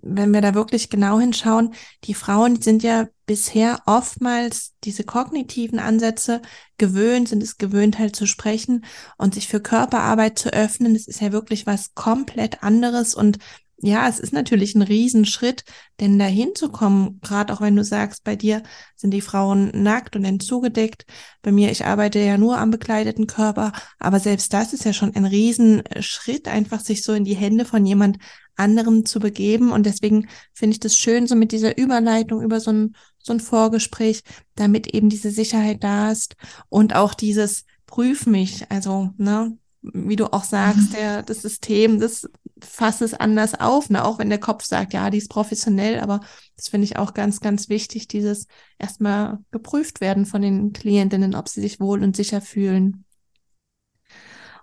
wenn 0.02 0.32
wir 0.32 0.40
da 0.40 0.54
wirklich 0.54 0.90
genau 0.90 1.18
hinschauen, 1.18 1.74
die 2.04 2.14
Frauen 2.14 2.60
sind 2.60 2.82
ja 2.82 3.06
bisher 3.26 3.82
oftmals 3.86 4.74
diese 4.84 5.04
kognitiven 5.04 5.78
Ansätze 5.78 6.42
gewöhnt, 6.76 7.28
sind 7.28 7.42
es 7.42 7.56
gewöhnt 7.56 7.98
halt 7.98 8.14
zu 8.14 8.26
sprechen 8.26 8.84
und 9.16 9.34
sich 9.34 9.48
für 9.48 9.60
Körperarbeit 9.60 10.38
zu 10.38 10.52
öffnen. 10.52 10.94
Das 10.94 11.06
ist 11.06 11.20
ja 11.20 11.32
wirklich 11.32 11.66
was 11.66 11.94
komplett 11.94 12.62
anderes 12.62 13.14
und 13.14 13.38
ja, 13.86 14.08
es 14.08 14.18
ist 14.18 14.32
natürlich 14.32 14.74
ein 14.74 14.82
Riesenschritt, 14.82 15.64
denn 16.00 16.18
dahin 16.18 16.54
zu 16.54 16.70
kommen, 16.70 17.20
gerade 17.20 17.52
auch 17.52 17.60
wenn 17.60 17.76
du 17.76 17.84
sagst, 17.84 18.24
bei 18.24 18.34
dir 18.34 18.62
sind 18.96 19.10
die 19.10 19.20
Frauen 19.20 19.70
nackt 19.74 20.16
und 20.16 20.42
zugedeckt. 20.42 21.04
Bei 21.42 21.52
mir, 21.52 21.70
ich 21.70 21.84
arbeite 21.84 22.18
ja 22.18 22.38
nur 22.38 22.56
am 22.56 22.70
bekleideten 22.70 23.26
Körper, 23.26 23.72
aber 23.98 24.20
selbst 24.20 24.54
das 24.54 24.72
ist 24.72 24.84
ja 24.84 24.94
schon 24.94 25.14
ein 25.14 25.26
Riesenschritt, 25.26 26.48
einfach 26.48 26.80
sich 26.80 27.02
so 27.02 27.12
in 27.12 27.24
die 27.24 27.36
Hände 27.36 27.66
von 27.66 27.84
jemand 27.84 28.18
anderem 28.56 29.04
zu 29.04 29.20
begeben. 29.20 29.70
Und 29.70 29.84
deswegen 29.84 30.28
finde 30.54 30.74
ich 30.74 30.80
das 30.80 30.96
schön, 30.96 31.26
so 31.26 31.34
mit 31.34 31.52
dieser 31.52 31.76
Überleitung 31.76 32.40
über 32.42 32.60
so 32.60 32.72
ein, 32.72 32.96
so 33.18 33.34
ein 33.34 33.40
Vorgespräch, 33.40 34.22
damit 34.54 34.94
eben 34.94 35.10
diese 35.10 35.30
Sicherheit 35.30 35.84
da 35.84 36.10
ist 36.10 36.36
und 36.70 36.94
auch 36.94 37.12
dieses 37.12 37.64
Prüf 37.86 38.26
mich, 38.26 38.70
also, 38.70 39.10
ne, 39.18 39.58
wie 39.82 40.16
du 40.16 40.32
auch 40.32 40.44
sagst, 40.44 40.90
mhm. 40.90 40.94
der, 40.94 41.22
das 41.22 41.42
System, 41.42 42.00
das 42.00 42.26
fasst 42.62 43.02
es 43.02 43.14
anders 43.14 43.58
auf, 43.58 43.90
ne? 43.90 44.04
auch 44.04 44.18
wenn 44.18 44.28
der 44.28 44.38
Kopf 44.38 44.64
sagt, 44.64 44.92
ja, 44.92 45.10
die 45.10 45.18
ist 45.18 45.30
professionell, 45.30 46.00
aber 46.00 46.20
das 46.56 46.68
finde 46.68 46.84
ich 46.84 46.96
auch 46.96 47.14
ganz, 47.14 47.40
ganz 47.40 47.68
wichtig, 47.68 48.08
dieses 48.08 48.46
erstmal 48.78 49.38
geprüft 49.50 50.00
werden 50.00 50.26
von 50.26 50.42
den 50.42 50.72
Klientinnen, 50.72 51.34
ob 51.34 51.48
sie 51.48 51.60
sich 51.60 51.80
wohl 51.80 52.02
und 52.02 52.16
sicher 52.16 52.40
fühlen. 52.40 53.04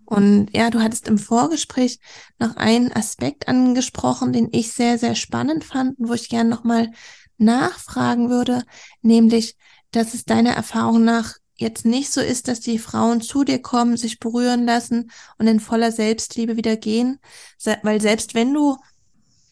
Und 0.05 0.49
ja, 0.53 0.69
du 0.69 0.81
hattest 0.81 1.07
im 1.07 1.17
Vorgespräch 1.17 1.99
noch 2.37 2.57
einen 2.57 2.91
Aspekt 2.91 3.47
angesprochen, 3.47 4.33
den 4.33 4.49
ich 4.51 4.73
sehr, 4.73 4.97
sehr 4.97 5.15
spannend 5.15 5.63
fand 5.63 5.95
wo 5.97 6.13
ich 6.13 6.27
gerne 6.27 6.49
nochmal 6.49 6.91
nachfragen 7.37 8.29
würde, 8.29 8.63
nämlich, 9.01 9.55
dass 9.91 10.13
es 10.13 10.25
deiner 10.25 10.51
Erfahrung 10.51 11.03
nach 11.03 11.35
jetzt 11.61 11.85
nicht 11.85 12.11
so 12.11 12.19
ist, 12.21 12.47
dass 12.47 12.59
die 12.59 12.79
Frauen 12.79 13.21
zu 13.21 13.43
dir 13.43 13.61
kommen, 13.61 13.97
sich 13.97 14.19
berühren 14.19 14.65
lassen 14.65 15.11
und 15.37 15.47
in 15.47 15.59
voller 15.59 15.91
Selbstliebe 15.91 16.57
wieder 16.57 16.75
gehen, 16.75 17.19
weil 17.83 18.01
selbst 18.01 18.33
wenn 18.33 18.53
du 18.53 18.77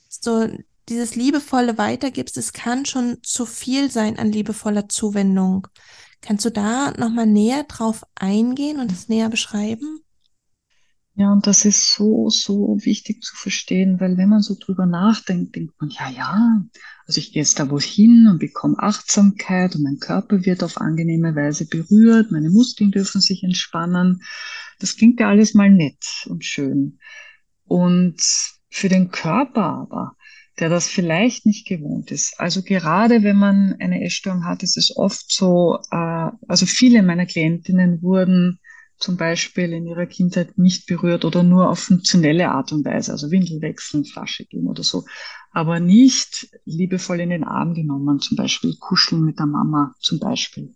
so 0.10 0.48
dieses 0.90 1.16
liebevolle 1.16 1.78
weitergibst, 1.78 2.36
es 2.38 2.52
kann 2.52 2.86
schon 2.86 3.20
zu 3.24 3.46
viel 3.46 3.92
sein 3.92 4.18
an 4.18 4.32
liebevoller 4.32 4.90
Zuwendung. 4.90 5.68
Kannst 6.22 6.46
du 6.46 6.50
da 6.50 6.92
nochmal 6.92 7.28
näher 7.28 7.64
drauf 7.64 8.04
eingehen 8.16 8.80
und 8.80 8.92
es 8.92 9.08
näher 9.08 9.30
beschreiben? 9.30 10.02
Ja, 11.20 11.34
und 11.34 11.48
das 11.48 11.66
ist 11.66 11.94
so, 11.94 12.30
so 12.30 12.78
wichtig 12.80 13.24
zu 13.24 13.36
verstehen, 13.36 14.00
weil 14.00 14.16
wenn 14.16 14.30
man 14.30 14.42
so 14.42 14.56
drüber 14.58 14.86
nachdenkt, 14.86 15.54
denkt 15.54 15.74
man, 15.82 15.90
ja, 15.90 16.10
ja, 16.10 16.64
also 17.06 17.20
ich 17.20 17.34
gehe 17.34 17.42
jetzt 17.42 17.60
da 17.60 17.70
wohin 17.70 18.30
und 18.32 18.40
bekomme 18.40 18.80
Achtsamkeit 18.80 19.76
und 19.76 19.84
mein 19.84 20.00
Körper 20.00 20.46
wird 20.46 20.64
auf 20.64 20.80
angenehme 20.80 21.36
Weise 21.36 21.68
berührt, 21.68 22.32
meine 22.32 22.50
Muskeln 22.50 22.92
dürfen 22.92 23.20
sich 23.20 23.44
entspannen. 23.44 24.22
Das 24.80 24.96
klingt 24.96 25.20
ja 25.20 25.28
alles 25.28 25.54
mal 25.54 25.70
nett 25.70 26.26
und 26.30 26.46
schön. 26.46 27.00
Und 27.66 28.22
für 28.70 28.88
den 28.88 29.12
Körper 29.12 29.66
aber, 29.66 30.16
der 30.58 30.70
das 30.70 30.88
vielleicht 30.88 31.46
nicht 31.46 31.68
gewohnt 31.68 32.12
ist. 32.12 32.40
Also 32.40 32.62
gerade 32.62 33.24
wenn 33.24 33.36
man 33.36 33.76
eine 33.82 34.06
Essstörung 34.06 34.46
hat, 34.46 34.64
ist 34.64 34.78
es 34.78 34.96
oft 34.96 35.30
so, 35.30 35.80
äh, 35.92 36.30
also 36.48 36.66
viele 36.66 37.04
meiner 37.04 37.26
Klientinnen 37.26 38.02
wurden 38.02 38.62
zum 39.00 39.18
Beispiel 39.18 39.72
in 39.74 39.86
ihrer 39.86 40.06
Kindheit 40.06 40.58
nicht 40.58 40.86
berührt 40.86 41.26
oder 41.26 41.44
nur 41.44 41.70
auf 41.70 41.80
funktionelle 41.80 42.52
Art 42.52 42.72
und 42.72 42.86
Weise, 42.86 43.12
also 43.12 43.32
Windel 43.32 43.62
wechseln, 43.62 44.06
Flasche 44.06 44.46
geben 44.46 44.68
oder 44.68 44.84
so, 44.84 45.06
aber 45.52 45.80
nicht 45.80 46.50
liebevoll 46.66 47.20
in 47.22 47.30
den 47.30 47.44
Arm 47.44 47.74
genommen, 47.74 48.20
zum 48.20 48.38
Beispiel 48.38 48.76
kuscheln 48.80 49.24
mit 49.24 49.40
der 49.40 49.46
Mama 49.46 49.96
zum 50.00 50.20
Beispiel. 50.20 50.74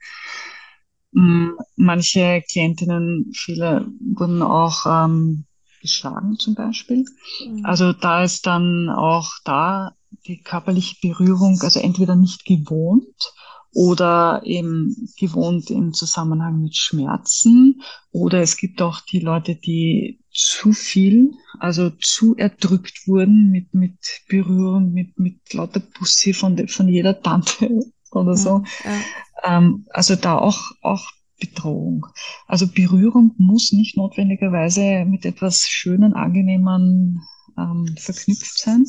Mm, 1.11 1.49
manche 1.75 2.43
Klientinnen, 2.49 3.31
viele 3.35 3.87
wurden 3.99 4.41
auch 4.41 4.85
ähm, 4.85 5.45
geschlagen 5.81 6.39
zum 6.39 6.55
Beispiel. 6.55 7.05
Mhm. 7.45 7.65
Also 7.65 7.93
da 7.93 8.23
ist 8.23 8.47
dann 8.47 8.89
auch 8.89 9.31
da 9.43 9.95
die 10.25 10.41
körperliche 10.41 10.95
Berührung, 11.01 11.59
also 11.61 11.79
entweder 11.79 12.15
nicht 12.15 12.45
gewohnt 12.45 13.33
oder 13.73 14.41
eben 14.45 15.09
gewohnt 15.17 15.69
im 15.69 15.93
Zusammenhang 15.93 16.61
mit 16.61 16.75
Schmerzen. 16.75 17.81
Oder 18.11 18.41
es 18.41 18.57
gibt 18.57 18.81
auch 18.81 19.01
die 19.01 19.19
Leute, 19.19 19.55
die 19.55 20.19
zu 20.31 20.73
viel, 20.73 21.31
also 21.59 21.89
zu 21.89 22.35
erdrückt 22.35 23.07
wurden 23.07 23.51
mit, 23.51 23.73
mit 23.73 23.97
Berührung, 24.27 24.93
mit, 24.93 25.17
mit 25.19 25.53
lauter 25.53 25.79
Pussy 25.79 26.33
von, 26.33 26.67
von 26.67 26.87
jeder 26.87 27.21
Tante 27.21 27.69
oder 28.11 28.35
so. 28.35 28.63
Ja, 28.83 28.91
ja. 28.91 29.57
Ähm, 29.57 29.85
also 29.89 30.15
da 30.15 30.37
auch, 30.37 30.71
auch 30.81 31.11
Bedrohung. 31.39 32.05
Also 32.47 32.67
Berührung 32.67 33.33
muss 33.37 33.71
nicht 33.71 33.97
notwendigerweise 33.97 35.05
mit 35.05 35.25
etwas 35.25 35.63
Schönen, 35.67 36.13
Angenehmen 36.13 37.21
ähm, 37.57 37.95
verknüpft 37.97 38.57
sein 38.59 38.85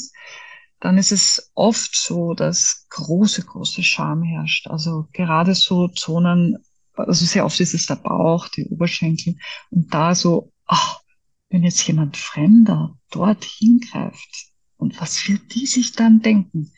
dann 0.84 0.98
ist 0.98 1.12
es 1.12 1.50
oft 1.54 1.96
so, 1.96 2.34
dass 2.34 2.86
große, 2.90 3.42
große 3.42 3.82
Scham 3.82 4.22
herrscht. 4.22 4.66
Also 4.66 5.08
gerade 5.14 5.54
so 5.54 5.88
Zonen, 5.88 6.58
also 6.92 7.24
sehr 7.24 7.46
oft 7.46 7.58
ist 7.58 7.72
es 7.72 7.86
der 7.86 7.96
Bauch, 7.96 8.48
die 8.48 8.66
Oberschenkel 8.66 9.36
und 9.70 9.94
da 9.94 10.14
so, 10.14 10.52
ach, 10.66 11.00
wenn 11.48 11.62
jetzt 11.62 11.86
jemand 11.86 12.18
Fremder 12.18 12.98
dort 13.10 13.44
hingreift 13.44 14.48
und 14.76 15.00
was 15.00 15.26
wird 15.26 15.54
die 15.54 15.64
sich 15.64 15.92
dann 15.92 16.20
denken? 16.20 16.70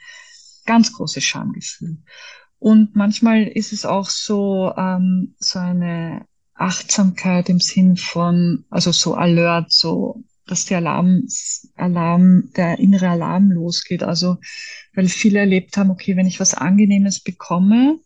Ganz 0.67 0.93
großes 0.93 1.25
Schamgefühl. 1.25 2.01
Und 2.61 2.95
manchmal 2.95 3.43
ist 3.43 3.73
es 3.73 3.85
auch 3.85 4.09
so, 4.09 4.73
ähm, 4.77 5.35
so 5.41 5.59
eine 5.59 6.27
Achtsamkeit 6.55 7.49
im 7.49 7.59
Sinn 7.59 7.97
von, 7.97 8.67
also 8.71 8.93
so 8.93 9.17
alert, 9.17 9.73
so 9.73 10.23
dass 10.47 10.65
der 10.65 10.79
Alarm, 10.79 11.27
Alarm, 11.75 12.51
der 12.57 12.79
innere 12.79 13.11
Alarm 13.11 13.51
losgeht. 13.51 14.03
Also, 14.03 14.39
weil 14.95 15.09
viele 15.09 15.41
erlebt 15.41 15.77
haben, 15.77 15.91
okay, 15.91 16.17
wenn 16.17 16.27
ich 16.27 16.41
was 16.41 16.55
Angenehmes 16.55 17.21
bekomme, 17.21 17.99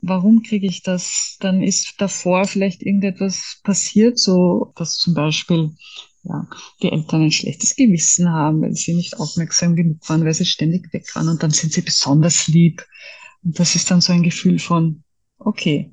warum 0.00 0.42
kriege 0.42 0.66
ich 0.66 0.82
das? 0.82 1.36
Dann 1.40 1.62
ist 1.62 1.94
davor 1.98 2.46
vielleicht 2.46 2.82
irgendetwas 2.82 3.60
passiert, 3.62 4.18
so 4.18 4.72
dass 4.76 4.96
zum 4.96 5.14
Beispiel 5.14 5.70
ja, 6.24 6.48
die 6.82 6.90
Eltern 6.90 7.22
ein 7.22 7.32
schlechtes 7.32 7.74
Gewissen 7.74 8.30
haben, 8.30 8.62
weil 8.62 8.74
sie 8.74 8.94
nicht 8.94 9.18
aufmerksam 9.18 9.74
genug 9.76 10.08
waren, 10.08 10.24
weil 10.24 10.34
sie 10.34 10.44
ständig 10.44 10.92
weg 10.92 11.14
waren 11.14 11.28
und 11.28 11.42
dann 11.42 11.50
sind 11.50 11.72
sie 11.72 11.82
besonders 11.82 12.46
lieb. 12.48 12.84
Und 13.42 13.58
das 13.58 13.74
ist 13.74 13.90
dann 13.90 14.00
so 14.00 14.12
ein 14.12 14.22
Gefühl 14.22 14.58
von, 14.58 15.02
okay, 15.38 15.92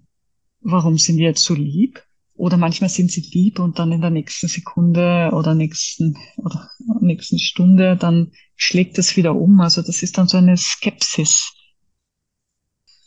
warum 0.61 0.97
sind 0.97 1.17
die 1.17 1.23
jetzt 1.23 1.43
so 1.43 1.53
lieb? 1.53 2.03
Oder 2.39 2.55
manchmal 2.55 2.89
sind 2.89 3.11
sie 3.11 3.19
lieb 3.33 3.59
und 3.59 3.79
dann 3.79 3.91
in 3.91 3.99
der 3.99 4.11
nächsten 4.11 4.47
Sekunde 4.47 5.29
oder 5.33 5.55
nächsten 5.55 6.17
oder 6.37 6.69
nächsten 7.01 7.37
Stunde 7.37 7.97
dann 7.97 8.31
schlägt 8.55 8.97
es 8.97 9.17
wieder 9.17 9.35
um. 9.35 9.59
Also 9.59 9.81
das 9.81 10.01
ist 10.03 10.17
dann 10.17 10.29
so 10.29 10.37
eine 10.37 10.55
Skepsis. 10.55 11.51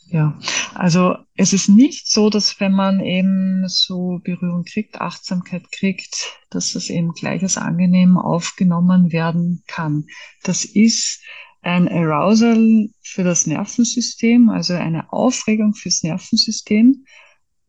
Ja, 0.05 0.39
also 0.75 1.15
es 1.35 1.51
ist 1.51 1.67
nicht 1.67 2.07
so, 2.07 2.29
dass 2.29 2.59
wenn 2.59 2.73
man 2.73 2.99
eben 2.99 3.67
so 3.67 4.19
Berührung 4.23 4.65
kriegt, 4.65 5.01
Achtsamkeit 5.01 5.71
kriegt, 5.71 6.37
dass 6.51 6.73
das 6.73 6.91
eben 6.91 7.13
gleich 7.13 7.41
als 7.41 7.57
angenehm 7.57 8.19
aufgenommen 8.19 9.11
werden 9.11 9.63
kann. 9.65 10.05
Das 10.43 10.63
ist 10.63 11.23
ein 11.63 11.89
Arousal 11.89 12.89
für 13.01 13.23
das 13.23 13.47
Nervensystem, 13.47 14.49
also 14.49 14.73
eine 14.73 15.11
Aufregung 15.11 15.73
fürs 15.73 16.03
Nervensystem 16.03 17.03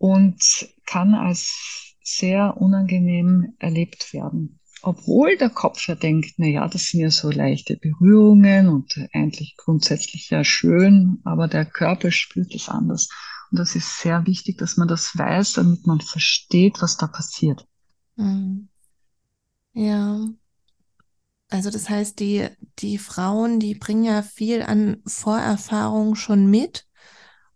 und 0.05 0.69
kann 0.85 1.15
als 1.15 1.95
sehr 2.03 2.59
unangenehm 2.59 3.55
erlebt 3.59 4.13
werden. 4.13 4.61
Obwohl 4.83 5.39
der 5.39 5.49
Kopf 5.49 5.89
ja 5.89 5.95
denkt, 5.95 6.35
na 6.37 6.47
ja, 6.47 6.69
das 6.69 6.89
sind 6.89 7.01
ja 7.01 7.11
so 7.11 7.31
leichte 7.31 7.79
Berührungen 7.79 8.69
und 8.69 8.95
eigentlich 9.15 9.55
grundsätzlich 9.57 10.29
ja 10.29 10.45
schön, 10.45 11.23
aber 11.25 11.49
der 11.49 11.65
Körper 11.65 12.11
spürt 12.11 12.55
es 12.55 12.69
anders. 12.69 13.09
Und 13.51 13.59
das 13.59 13.77
ist 13.77 14.01
sehr 14.01 14.27
wichtig, 14.27 14.59
dass 14.59 14.77
man 14.77 14.89
das 14.89 15.17
weiß, 15.17 15.55
damit 15.55 15.87
man 15.87 16.03
versteht, 16.03 16.83
was 16.83 16.99
da 16.99 17.07
passiert. 17.07 17.67
Mhm. 18.17 18.69
Ja. 19.73 20.21
Also 21.49 21.71
das 21.71 21.89
heißt, 21.89 22.21
die, 22.21 22.47
die 22.79 22.99
Frauen, 22.99 23.59
die 23.59 23.75
bringen 23.75 24.05
ja 24.05 24.21
viel 24.21 24.61
an 24.61 24.99
Vorerfahrung 25.07 26.15
schon 26.15 26.51
mit 26.51 26.87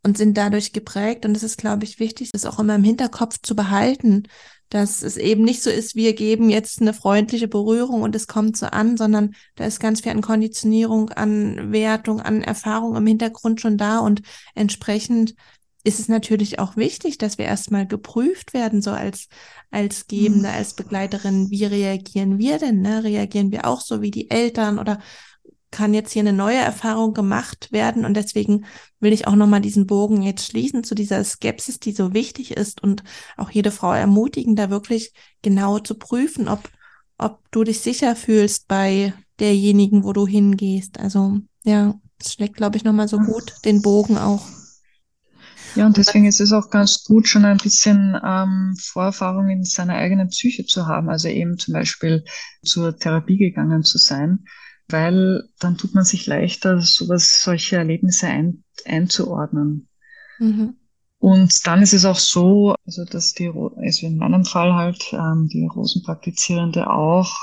und 0.03 0.17
sind 0.17 0.37
dadurch 0.37 0.73
geprägt. 0.73 1.25
Und 1.25 1.37
es 1.37 1.43
ist, 1.43 1.59
glaube 1.59 1.85
ich, 1.85 1.99
wichtig, 1.99 2.31
das 2.33 2.45
auch 2.45 2.59
immer 2.59 2.75
im 2.75 2.85
Hinterkopf 2.85 3.39
zu 3.43 3.55
behalten, 3.55 4.25
dass 4.69 5.03
es 5.03 5.17
eben 5.17 5.45
nicht 5.45 5.63
so 5.63 5.71
ist, 5.71 5.95
wir 5.95 6.15
geben 6.15 6.51
jetzt 6.51 6.81
eine 6.81 6.93
freundliche 6.93 7.49
Berührung 7.49 8.03
und 8.03 8.15
es 8.15 8.27
kommt 8.27 8.57
so 8.57 8.67
an, 8.67 8.97
sondern 8.97 9.35
da 9.55 9.65
ist 9.65 9.81
ganz 9.81 10.03
viel 10.03 10.13
an 10.13 10.21
Konditionierung, 10.21 11.11
an 11.11 11.73
Wertung, 11.73 12.21
an 12.21 12.43
Erfahrung 12.43 12.95
im 12.97 13.07
Hintergrund 13.07 13.61
schon 13.61 13.79
da 13.79 14.01
und 14.01 14.23
entsprechend 14.55 15.35
ist 15.85 16.01
es 16.01 16.09
natürlich 16.09 16.59
auch 16.59 16.77
wichtig, 16.77 17.17
dass 17.17 17.39
wir 17.39 17.47
erstmal 17.47 17.87
geprüft 17.87 18.53
werden, 18.53 18.83
so 18.83 18.91
als, 18.91 19.29
als 19.71 20.07
Gebende, 20.07 20.51
als 20.51 20.75
Begleiterin. 20.75 21.51
Wie 21.51 21.65
reagieren 21.65 22.39
wir 22.39 22.59
denn? 22.59 22.83
Ne? 22.83 23.05
Reagieren 23.05 23.53
wir 23.53 23.67
auch 23.67 23.81
so 23.81 24.03
wie 24.03 24.11
die 24.11 24.31
Eltern 24.31 24.79
oder 24.79 24.99
kann 25.71 25.93
jetzt 25.93 26.13
hier 26.13 26.21
eine 26.21 26.33
neue 26.33 26.57
Erfahrung 26.57 27.13
gemacht 27.13 27.73
werden 27.73 28.05
und 28.05 28.15
deswegen 28.15 28.65
will 29.01 29.13
ich 29.13 29.27
auch 29.27 29.35
nochmal 29.35 29.61
diesen 29.61 29.87
Bogen 29.87 30.23
jetzt 30.23 30.47
schließen 30.47 30.83
zu 30.83 30.95
dieser 30.95 31.23
Skepsis, 31.23 31.79
die 31.79 31.93
so 31.93 32.15
wichtig 32.15 32.53
ist 32.53 32.83
und 32.83 33.05
auch 33.37 33.51
jede 33.51 33.71
Frau 33.71 33.93
ermutigen, 33.93 34.57
da 34.57 34.71
wirklich 34.71 35.13
genau 35.43 35.79
zu 35.79 35.97
prüfen, 35.97 36.49
ob, 36.49 36.71
ob 37.19 37.41
du 37.51 37.65
dich 37.65 37.81
sicher 37.81 38.17
fühlst 38.17 38.67
bei 38.67 39.13
derjenigen, 39.39 40.05
wo 40.05 40.13
du 40.13 40.27
hingehst. 40.27 40.99
Also 40.99 41.39
ja, 41.65 41.95
es 42.19 42.33
schlägt, 42.33 42.57
glaube 42.57 42.77
ich, 42.77 42.85
nochmal 42.85 43.09
so 43.09 43.19
gut 43.19 43.53
den 43.65 43.83
Bogen 43.83 44.17
auch. 44.17 44.47
Ja, 45.75 45.87
und 45.87 45.97
deswegen 45.99 46.25
ist 46.25 46.41
es 46.41 46.53
auch 46.53 46.71
ganz 46.71 47.05
gut, 47.05 47.29
schon 47.29 47.45
ein 47.45 47.59
bisschen 47.59 48.19
ähm, 48.25 48.75
Vorerfahrung 48.81 49.49
in 49.49 49.65
seiner 49.65 49.95
eigenen 49.95 50.29
Psyche 50.29 50.65
zu 50.65 50.87
haben, 50.87 51.11
also 51.11 51.29
eben 51.29 51.59
zum 51.59 51.75
Beispiel 51.75 52.25
zur 52.65 52.97
Therapie 52.97 53.37
gegangen 53.37 53.83
zu 53.83 53.99
sein 53.99 54.45
weil 54.89 55.49
dann 55.59 55.77
tut 55.77 55.95
man 55.95 56.05
sich 56.05 56.27
leichter, 56.27 56.81
sowas, 56.81 57.43
solche 57.43 57.77
Erlebnisse 57.77 58.27
ein, 58.27 58.65
einzuordnen. 58.85 59.89
Mhm. 60.39 60.77
Und 61.19 61.67
dann 61.67 61.83
ist 61.83 61.95
es 61.95 62.05
auch 62.05 62.19
so, 62.19 62.77
also 62.87 63.05
dass 63.05 63.35
die, 63.35 63.49
also 63.49 64.07
in 64.07 64.19
meinem 64.19 64.45
Fall 64.45 64.75
halt 64.75 65.13
ähm, 65.13 65.49
die 65.53 65.67
Rosenpraktizierende 65.67 66.89
auch 66.89 67.35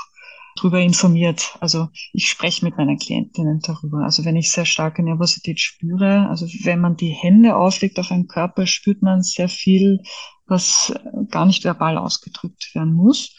darüber 0.56 0.80
informiert. 0.80 1.56
Also 1.60 1.88
ich 2.12 2.28
spreche 2.28 2.64
mit 2.64 2.76
meinen 2.76 2.98
Klientinnen 2.98 3.60
darüber. 3.60 3.98
Also 4.04 4.24
wenn 4.24 4.36
ich 4.36 4.50
sehr 4.50 4.64
starke 4.64 5.02
Nervosität 5.02 5.60
spüre, 5.60 6.26
also 6.28 6.46
wenn 6.64 6.80
man 6.80 6.96
die 6.96 7.10
Hände 7.10 7.56
auflegt 7.56 7.98
auf 7.98 8.10
einen 8.10 8.26
Körper, 8.26 8.66
spürt 8.66 9.02
man 9.02 9.22
sehr 9.22 9.50
viel, 9.50 10.00
was 10.46 10.94
gar 11.30 11.44
nicht 11.44 11.64
verbal 11.64 11.98
ausgedrückt 11.98 12.70
werden 12.74 12.94
muss. 12.94 13.36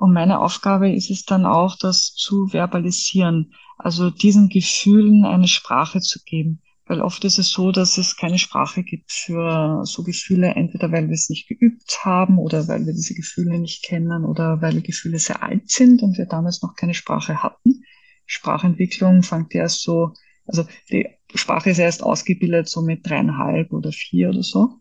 Und 0.00 0.14
meine 0.14 0.40
Aufgabe 0.40 0.90
ist 0.90 1.10
es 1.10 1.26
dann 1.26 1.44
auch, 1.44 1.76
das 1.76 2.14
zu 2.14 2.46
verbalisieren, 2.46 3.52
also 3.76 4.08
diesen 4.08 4.48
Gefühlen 4.48 5.26
eine 5.26 5.46
Sprache 5.46 6.00
zu 6.00 6.20
geben. 6.24 6.62
Weil 6.86 7.02
oft 7.02 7.22
ist 7.26 7.38
es 7.38 7.50
so, 7.50 7.70
dass 7.70 7.98
es 7.98 8.16
keine 8.16 8.38
Sprache 8.38 8.82
gibt 8.82 9.12
für 9.12 9.82
so 9.84 10.02
Gefühle, 10.02 10.54
entweder 10.54 10.90
weil 10.90 11.08
wir 11.08 11.14
es 11.14 11.28
nicht 11.28 11.48
geübt 11.48 11.98
haben 12.02 12.38
oder 12.38 12.66
weil 12.66 12.86
wir 12.86 12.94
diese 12.94 13.12
Gefühle 13.12 13.58
nicht 13.58 13.84
kennen 13.84 14.24
oder 14.24 14.62
weil 14.62 14.72
die 14.72 14.82
Gefühle 14.82 15.18
sehr 15.18 15.42
alt 15.42 15.70
sind 15.70 16.02
und 16.02 16.16
wir 16.16 16.24
damals 16.24 16.62
noch 16.62 16.76
keine 16.76 16.94
Sprache 16.94 17.42
hatten. 17.42 17.84
Sprachentwicklung 18.24 19.22
fängt 19.22 19.54
erst 19.54 19.82
so, 19.82 20.14
also 20.46 20.64
die 20.88 21.06
Sprache 21.34 21.68
ist 21.68 21.78
erst 21.78 22.02
ausgebildet 22.02 22.70
so 22.70 22.80
mit 22.80 23.06
dreieinhalb 23.06 23.70
oder 23.70 23.92
vier 23.92 24.30
oder 24.30 24.42
so. 24.42 24.80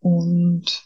Und 0.00 0.82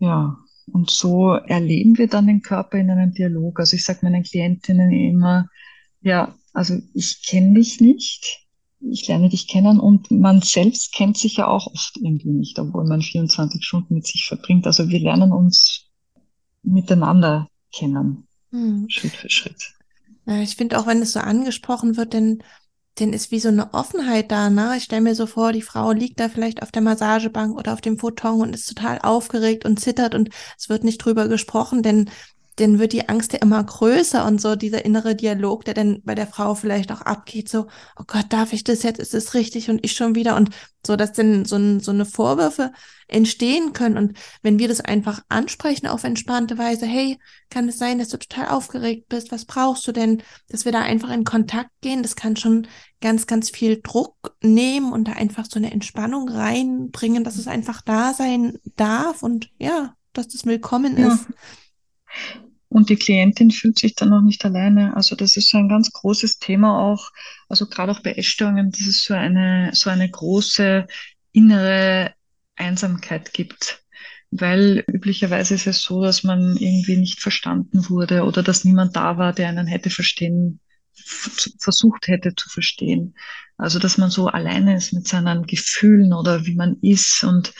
ja, 0.00 0.38
und 0.72 0.90
so 0.90 1.32
erleben 1.32 1.98
wir 1.98 2.08
dann 2.08 2.26
den 2.26 2.42
Körper 2.42 2.78
in 2.78 2.90
einem 2.90 3.12
Dialog. 3.12 3.60
Also 3.60 3.76
ich 3.76 3.84
sage 3.84 4.00
meinen 4.02 4.22
Klientinnen 4.22 4.92
immer, 4.92 5.48
ja, 6.00 6.34
also 6.52 6.78
ich 6.94 7.22
kenne 7.26 7.54
dich 7.54 7.80
nicht, 7.80 8.46
ich 8.80 9.06
lerne 9.08 9.28
dich 9.28 9.48
kennen 9.48 9.80
und 9.80 10.10
man 10.10 10.40
selbst 10.42 10.94
kennt 10.94 11.16
sich 11.16 11.36
ja 11.36 11.46
auch 11.48 11.66
oft 11.66 11.96
irgendwie 11.96 12.30
nicht, 12.30 12.58
obwohl 12.58 12.86
man 12.86 13.02
24 13.02 13.64
Stunden 13.64 13.94
mit 13.94 14.06
sich 14.06 14.26
verbringt. 14.26 14.66
Also 14.66 14.88
wir 14.88 15.00
lernen 15.00 15.32
uns 15.32 15.88
miteinander 16.62 17.48
kennen, 17.72 18.26
hm. 18.50 18.86
Schritt 18.88 19.12
für 19.12 19.30
Schritt. 19.30 19.74
Ich 20.26 20.56
finde 20.56 20.78
auch, 20.78 20.86
wenn 20.86 21.00
es 21.00 21.12
so 21.12 21.20
angesprochen 21.20 21.96
wird, 21.96 22.12
denn 22.12 22.42
denn 23.00 23.12
ist 23.12 23.30
wie 23.30 23.40
so 23.40 23.48
eine 23.48 23.72
Offenheit 23.74 24.30
da, 24.30 24.50
ne? 24.50 24.74
Ich 24.76 24.84
stelle 24.84 25.02
mir 25.02 25.14
so 25.14 25.26
vor, 25.26 25.52
die 25.52 25.62
Frau 25.62 25.92
liegt 25.92 26.20
da 26.20 26.28
vielleicht 26.28 26.62
auf 26.62 26.70
der 26.72 26.82
Massagebank 26.82 27.56
oder 27.56 27.72
auf 27.72 27.80
dem 27.80 27.98
Futon 27.98 28.40
und 28.40 28.54
ist 28.54 28.68
total 28.68 28.98
aufgeregt 29.02 29.64
und 29.64 29.80
zittert 29.80 30.14
und 30.14 30.30
es 30.58 30.68
wird 30.68 30.84
nicht 30.84 30.98
drüber 30.98 31.28
gesprochen, 31.28 31.82
denn 31.82 32.10
dann 32.58 32.78
wird 32.80 32.92
die 32.92 33.08
Angst 33.08 33.32
ja 33.32 33.38
immer 33.38 33.62
größer 33.62 34.26
und 34.26 34.40
so 34.40 34.56
dieser 34.56 34.84
innere 34.84 35.14
Dialog, 35.14 35.64
der 35.64 35.74
dann 35.74 36.02
bei 36.02 36.14
der 36.16 36.26
Frau 36.26 36.54
vielleicht 36.54 36.90
auch 36.90 37.02
abgeht, 37.02 37.48
so, 37.48 37.68
oh 37.96 38.04
Gott, 38.06 38.26
darf 38.30 38.52
ich 38.52 38.64
das 38.64 38.82
jetzt? 38.82 38.98
Ist 38.98 39.14
das 39.14 39.34
richtig? 39.34 39.70
Und 39.70 39.84
ich 39.84 39.92
schon 39.92 40.16
wieder 40.16 40.34
und 40.36 40.50
so, 40.84 40.96
dass 40.96 41.12
dann 41.12 41.44
so, 41.44 41.56
ein, 41.56 41.78
so 41.78 41.92
eine 41.92 42.04
Vorwürfe 42.04 42.72
entstehen 43.06 43.72
können. 43.72 43.96
Und 43.96 44.18
wenn 44.42 44.58
wir 44.58 44.66
das 44.66 44.80
einfach 44.80 45.22
ansprechen 45.28 45.86
auf 45.86 46.02
entspannte 46.02 46.58
Weise, 46.58 46.86
hey, 46.86 47.18
kann 47.48 47.68
es 47.68 47.78
sein, 47.78 47.98
dass 47.98 48.08
du 48.08 48.18
total 48.18 48.48
aufgeregt 48.48 49.08
bist? 49.08 49.30
Was 49.30 49.44
brauchst 49.44 49.86
du 49.86 49.92
denn? 49.92 50.22
Dass 50.48 50.64
wir 50.64 50.72
da 50.72 50.80
einfach 50.80 51.10
in 51.10 51.24
Kontakt 51.24 51.70
gehen, 51.80 52.02
das 52.02 52.16
kann 52.16 52.36
schon 52.36 52.66
ganz, 53.00 53.28
ganz 53.28 53.50
viel 53.50 53.80
Druck 53.80 54.36
nehmen 54.42 54.92
und 54.92 55.06
da 55.06 55.12
einfach 55.12 55.46
so 55.48 55.58
eine 55.58 55.70
Entspannung 55.70 56.28
reinbringen, 56.28 57.22
dass 57.22 57.36
es 57.36 57.46
einfach 57.46 57.82
da 57.82 58.14
sein 58.14 58.58
darf 58.76 59.22
und 59.22 59.50
ja, 59.58 59.94
dass 60.12 60.28
das 60.28 60.44
willkommen 60.44 60.98
ja. 60.98 61.14
ist. 61.14 61.26
Und 62.78 62.90
die 62.90 62.96
Klientin 62.96 63.50
fühlt 63.50 63.76
sich 63.76 63.96
dann 63.96 64.12
auch 64.12 64.20
nicht 64.20 64.44
alleine. 64.44 64.94
Also 64.94 65.16
das 65.16 65.36
ist 65.36 65.50
so 65.50 65.58
ein 65.58 65.68
ganz 65.68 65.90
großes 65.90 66.38
Thema 66.38 66.78
auch. 66.78 67.10
Also 67.48 67.66
gerade 67.66 67.90
auch 67.90 68.04
bei 68.04 68.12
Essstörungen, 68.12 68.70
dass 68.70 68.82
es 68.82 69.02
so 69.02 69.14
eine, 69.14 69.70
so 69.74 69.90
eine 69.90 70.08
große 70.08 70.86
innere 71.32 72.14
Einsamkeit 72.54 73.34
gibt. 73.34 73.82
Weil 74.30 74.84
üblicherweise 74.86 75.56
ist 75.56 75.66
es 75.66 75.82
so, 75.82 76.04
dass 76.04 76.22
man 76.22 76.56
irgendwie 76.56 76.96
nicht 76.96 77.20
verstanden 77.20 77.90
wurde 77.90 78.22
oder 78.22 78.44
dass 78.44 78.64
niemand 78.64 78.94
da 78.94 79.18
war, 79.18 79.32
der 79.32 79.48
einen 79.48 79.66
hätte 79.66 79.90
verstehen, 79.90 80.60
versucht 81.58 82.06
hätte 82.06 82.36
zu 82.36 82.48
verstehen. 82.48 83.16
Also 83.56 83.80
dass 83.80 83.98
man 83.98 84.10
so 84.10 84.28
alleine 84.28 84.76
ist 84.76 84.92
mit 84.92 85.08
seinen 85.08 85.46
Gefühlen 85.46 86.12
oder 86.12 86.46
wie 86.46 86.54
man 86.54 86.76
ist. 86.80 87.24
Und 87.24 87.52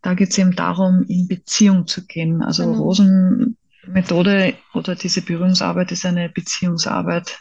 da 0.00 0.14
geht 0.14 0.30
es 0.30 0.38
eben 0.38 0.56
darum, 0.56 1.04
in 1.08 1.28
Beziehung 1.28 1.86
zu 1.86 2.06
gehen. 2.06 2.42
Also 2.42 2.64
genau. 2.64 2.78
Rosen 2.78 3.58
Methode 3.86 4.54
oder 4.74 4.94
diese 4.94 5.22
Berührungsarbeit 5.22 5.92
ist 5.92 6.06
eine 6.06 6.28
Beziehungsarbeit. 6.28 7.38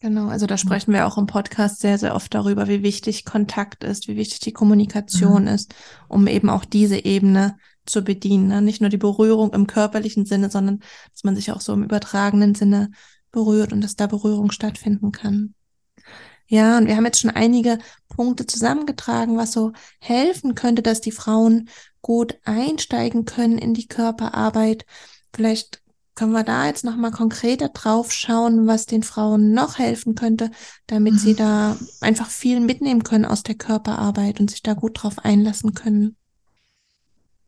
Genau, 0.00 0.28
also 0.28 0.46
da 0.46 0.58
sprechen 0.58 0.92
wir 0.92 1.06
auch 1.06 1.16
im 1.16 1.26
Podcast 1.26 1.80
sehr, 1.80 1.96
sehr 1.96 2.14
oft 2.14 2.34
darüber, 2.34 2.68
wie 2.68 2.82
wichtig 2.82 3.24
Kontakt 3.24 3.84
ist, 3.84 4.06
wie 4.06 4.16
wichtig 4.16 4.40
die 4.40 4.52
Kommunikation 4.52 5.42
mhm. 5.42 5.48
ist, 5.48 5.74
um 6.08 6.26
eben 6.26 6.50
auch 6.50 6.66
diese 6.66 7.02
Ebene 7.04 7.56
zu 7.86 8.02
bedienen. 8.02 8.48
Ne? 8.48 8.60
Nicht 8.60 8.82
nur 8.82 8.90
die 8.90 8.98
Berührung 8.98 9.52
im 9.54 9.66
körperlichen 9.66 10.26
Sinne, 10.26 10.50
sondern 10.50 10.80
dass 11.12 11.24
man 11.24 11.36
sich 11.36 11.52
auch 11.52 11.62
so 11.62 11.72
im 11.72 11.84
übertragenen 11.84 12.54
Sinne 12.54 12.90
berührt 13.32 13.72
und 13.72 13.80
dass 13.80 13.96
da 13.96 14.06
Berührung 14.06 14.50
stattfinden 14.50 15.10
kann. 15.10 15.54
Ja, 16.46 16.76
und 16.76 16.86
wir 16.86 16.96
haben 16.96 17.06
jetzt 17.06 17.20
schon 17.20 17.30
einige 17.30 17.78
Punkte 18.08 18.46
zusammengetragen, 18.46 19.38
was 19.38 19.52
so 19.52 19.72
helfen 20.00 20.54
könnte, 20.54 20.82
dass 20.82 21.00
die 21.00 21.12
Frauen 21.12 21.70
gut 22.02 22.38
einsteigen 22.44 23.24
können 23.24 23.56
in 23.56 23.72
die 23.72 23.88
Körperarbeit. 23.88 24.84
Vielleicht 25.34 25.82
können 26.14 26.32
wir 26.32 26.44
da 26.44 26.66
jetzt 26.66 26.84
nochmal 26.84 27.10
konkreter 27.10 27.68
drauf 27.68 28.12
schauen, 28.12 28.66
was 28.66 28.86
den 28.86 29.02
Frauen 29.02 29.52
noch 29.52 29.78
helfen 29.78 30.14
könnte, 30.14 30.50
damit 30.86 31.14
mhm. 31.14 31.18
sie 31.18 31.34
da 31.34 31.76
einfach 32.00 32.28
viel 32.28 32.60
mitnehmen 32.60 33.02
können 33.02 33.24
aus 33.24 33.42
der 33.42 33.56
Körperarbeit 33.56 34.40
und 34.40 34.50
sich 34.50 34.62
da 34.62 34.74
gut 34.74 35.02
drauf 35.02 35.18
einlassen 35.24 35.74
können. 35.74 36.16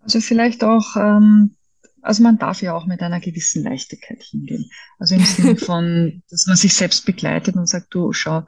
Also 0.02 0.20
vielleicht 0.20 0.64
auch, 0.64 0.96
ähm, 0.96 1.56
also 2.02 2.22
man 2.22 2.38
darf 2.38 2.60
ja 2.60 2.74
auch 2.74 2.86
mit 2.86 3.02
einer 3.02 3.20
gewissen 3.20 3.62
Leichtigkeit 3.62 4.22
hingehen. 4.22 4.68
Also 4.98 5.14
im 5.14 5.24
Sinne 5.24 5.56
von, 5.56 6.22
dass 6.28 6.46
man 6.46 6.56
sich 6.56 6.74
selbst 6.74 7.06
begleitet 7.06 7.54
und 7.54 7.68
sagt, 7.68 7.94
du 7.94 8.12
schau, 8.12 8.42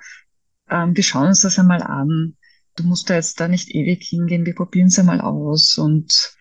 ähm, 0.68 0.96
wir 0.96 1.04
schauen 1.04 1.28
uns 1.28 1.42
das 1.42 1.58
einmal 1.58 1.82
an. 1.82 2.36
Du 2.74 2.84
musst 2.84 3.08
da 3.10 3.14
jetzt 3.14 3.40
da 3.40 3.48
nicht 3.48 3.70
ewig 3.70 4.04
hingehen, 4.08 4.46
wir 4.46 4.54
probieren 4.54 4.88
es 4.88 4.98
einmal 4.98 5.20
aus 5.20 5.78
und 5.78 6.36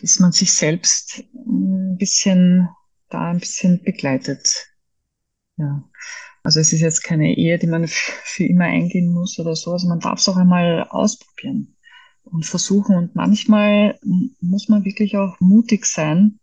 dass 0.00 0.18
man 0.20 0.32
sich 0.32 0.52
selbst 0.52 1.24
ein 1.34 1.96
bisschen 1.98 2.68
da 3.08 3.30
ein 3.30 3.40
bisschen 3.40 3.82
begleitet. 3.82 4.68
Ja. 5.56 5.84
Also 6.42 6.60
es 6.60 6.72
ist 6.72 6.80
jetzt 6.80 7.02
keine 7.02 7.36
Ehe, 7.36 7.58
die 7.58 7.66
man 7.66 7.86
für 7.88 8.44
immer 8.44 8.64
eingehen 8.64 9.12
muss 9.12 9.38
oder 9.38 9.56
so. 9.56 9.72
Also 9.72 9.88
man 9.88 10.00
darf 10.00 10.20
es 10.20 10.28
auch 10.28 10.36
einmal 10.36 10.84
ausprobieren 10.88 11.76
und 12.24 12.46
versuchen. 12.46 12.96
Und 12.96 13.16
manchmal 13.16 13.98
muss 14.40 14.68
man 14.68 14.84
wirklich 14.84 15.16
auch 15.16 15.38
mutig 15.40 15.84
sein, 15.84 16.38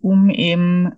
um 0.00 0.30
eben 0.30 0.92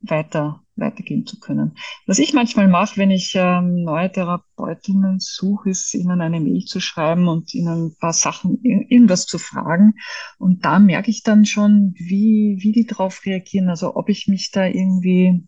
weiter 0.00 0.61
weitergehen 0.76 1.26
zu 1.26 1.38
können. 1.38 1.76
Was 2.06 2.18
ich 2.18 2.32
manchmal 2.32 2.68
mache, 2.68 2.96
wenn 2.96 3.10
ich 3.10 3.32
ähm, 3.34 3.84
neue 3.84 4.10
Therapeutinnen 4.10 5.20
suche, 5.20 5.70
ist 5.70 5.94
ihnen 5.94 6.20
eine 6.20 6.40
Mail 6.40 6.64
zu 6.64 6.80
schreiben 6.80 7.28
und 7.28 7.52
ihnen 7.54 7.86
ein 7.86 7.96
paar 7.98 8.12
Sachen, 8.12 8.58
irgendwas 8.62 9.26
zu 9.26 9.38
fragen. 9.38 9.94
Und 10.38 10.64
da 10.64 10.78
merke 10.78 11.10
ich 11.10 11.22
dann 11.22 11.44
schon, 11.44 11.94
wie, 11.96 12.56
wie 12.60 12.72
die 12.72 12.86
darauf 12.86 13.24
reagieren. 13.26 13.68
Also 13.68 13.96
ob 13.96 14.08
ich 14.08 14.28
mich 14.28 14.50
da 14.50 14.66
irgendwie 14.66 15.46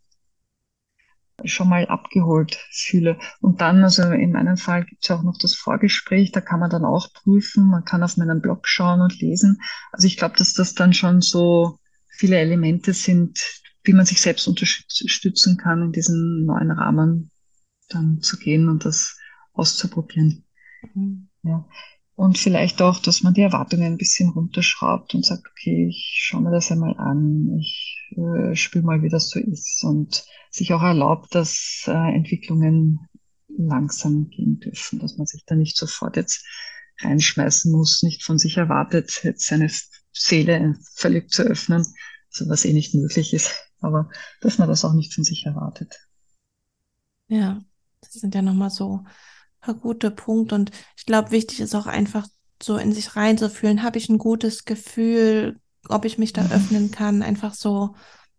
schon 1.45 1.69
mal 1.69 1.87
abgeholt 1.87 2.57
fühle. 2.71 3.19
Und 3.41 3.61
dann, 3.61 3.83
also 3.83 4.03
in 4.05 4.33
meinem 4.33 4.57
Fall 4.57 4.85
gibt 4.85 5.05
es 5.05 5.11
auch 5.11 5.23
noch 5.23 5.37
das 5.39 5.55
Vorgespräch, 5.55 6.31
da 6.31 6.41
kann 6.41 6.61
man 6.61 6.71
dann 6.71 6.85
auch 6.85 7.13
prüfen, 7.13 7.67
man 7.67 7.85
kann 7.85 8.03
auf 8.03 8.17
meinen 8.17 8.41
Blog 8.41 8.69
schauen 8.69 9.01
und 9.01 9.21
lesen. 9.21 9.61
Also 9.91 10.07
ich 10.07 10.17
glaube, 10.17 10.37
dass 10.37 10.55
das 10.55 10.75
dann 10.75 10.93
schon 10.93 11.21
so 11.21 11.79
viele 12.09 12.37
Elemente 12.37 12.93
sind, 12.93 13.64
wie 13.85 13.93
man 13.93 14.07
sich 14.07 14.21
selbst 14.21 14.49
unterstützen 14.49 15.57
kann, 15.59 15.83
in 15.83 15.93
diesen 15.93 16.47
neuen 16.47 16.71
Rahmen 16.71 17.31
dann 17.89 18.21
zu 18.23 18.39
gehen 18.39 18.69
und 18.69 18.85
das 18.85 19.17
auszuprobieren. 19.53 20.45
Mhm. 20.95 21.29
Ja. 21.43 21.69
Und 22.17 22.39
vielleicht 22.39 22.81
auch, 22.81 23.01
dass 23.01 23.23
man 23.23 23.35
die 23.35 23.43
Erwartungen 23.43 23.85
ein 23.85 23.99
bisschen 23.99 24.31
runterschraubt 24.31 25.15
und 25.15 25.25
sagt, 25.25 25.47
okay, 25.51 25.89
ich 25.89 26.17
schaue 26.23 26.43
mir 26.43 26.53
das 26.53 26.71
einmal 26.71 26.97
an, 26.97 27.59
ich 27.59 28.09
äh, 28.17 28.55
spüre 28.55 28.85
mal, 28.85 29.03
wie 29.03 29.09
das 29.09 29.31
so 29.31 29.41
ist 29.41 29.83
und 29.85 30.25
sich 30.51 30.73
auch 30.73 30.83
erlaubt, 30.83 31.35
dass 31.35 31.85
äh, 31.87 32.15
Entwicklungen 32.15 33.01
langsam 33.49 34.31
gehen 34.31 34.61
dürfen, 34.61 35.01
dass 35.01 35.17
man 35.17 35.27
sich 35.27 35.45
da 35.45 35.57
nicht 35.57 35.77
sofort 35.77 36.17
jetzt 36.17 36.47
reinschmeißen 37.01 37.71
muss, 37.73 38.05
nicht 38.05 38.23
von 38.23 38.39
sich 38.39 38.57
erwartet, 38.57 39.21
jetzt 39.25 39.47
seine 39.47 39.71
Seele 40.13 40.79
völlig 40.95 41.31
zu 41.31 41.43
öffnen, 41.43 41.85
also 42.33 42.49
was 42.49 42.65
eh 42.65 42.73
nicht 42.73 42.95
möglich 42.95 43.35
ist 43.35 43.64
aber 43.85 44.11
dass 44.41 44.59
man 44.59 44.69
das 44.69 44.85
auch 44.85 44.93
nicht 44.93 45.15
von 45.15 45.25
sich 45.25 45.47
erwartet. 45.47 45.95
Ja, 47.29 47.61
das 48.01 48.13
sind 48.13 48.35
ja 48.35 48.43
nochmal 48.43 48.71
so 48.71 48.99
ein 48.99 49.07
paar 49.61 49.75
gute 49.75 50.11
Punkte 50.11 50.55
und 50.55 50.71
ich 50.97 51.07
glaube, 51.07 51.31
wichtig 51.31 51.61
ist 51.61 51.75
auch 51.75 51.87
einfach 51.87 52.27
so 52.63 52.77
in 52.77 52.93
sich 52.93 53.17
reinzufühlen, 53.17 53.83
habe 53.83 53.99
ich 53.99 54.09
ein 54.09 54.19
gutes 54.19 54.65
Gefühl, 54.65 55.61
ob 55.89 56.05
ich 56.05 56.19
mich 56.19 56.33
da 56.33 56.43
mhm. 56.43 56.53
öffnen 56.53 56.91
kann, 56.91 57.23
einfach 57.23 57.55
so 57.55 57.95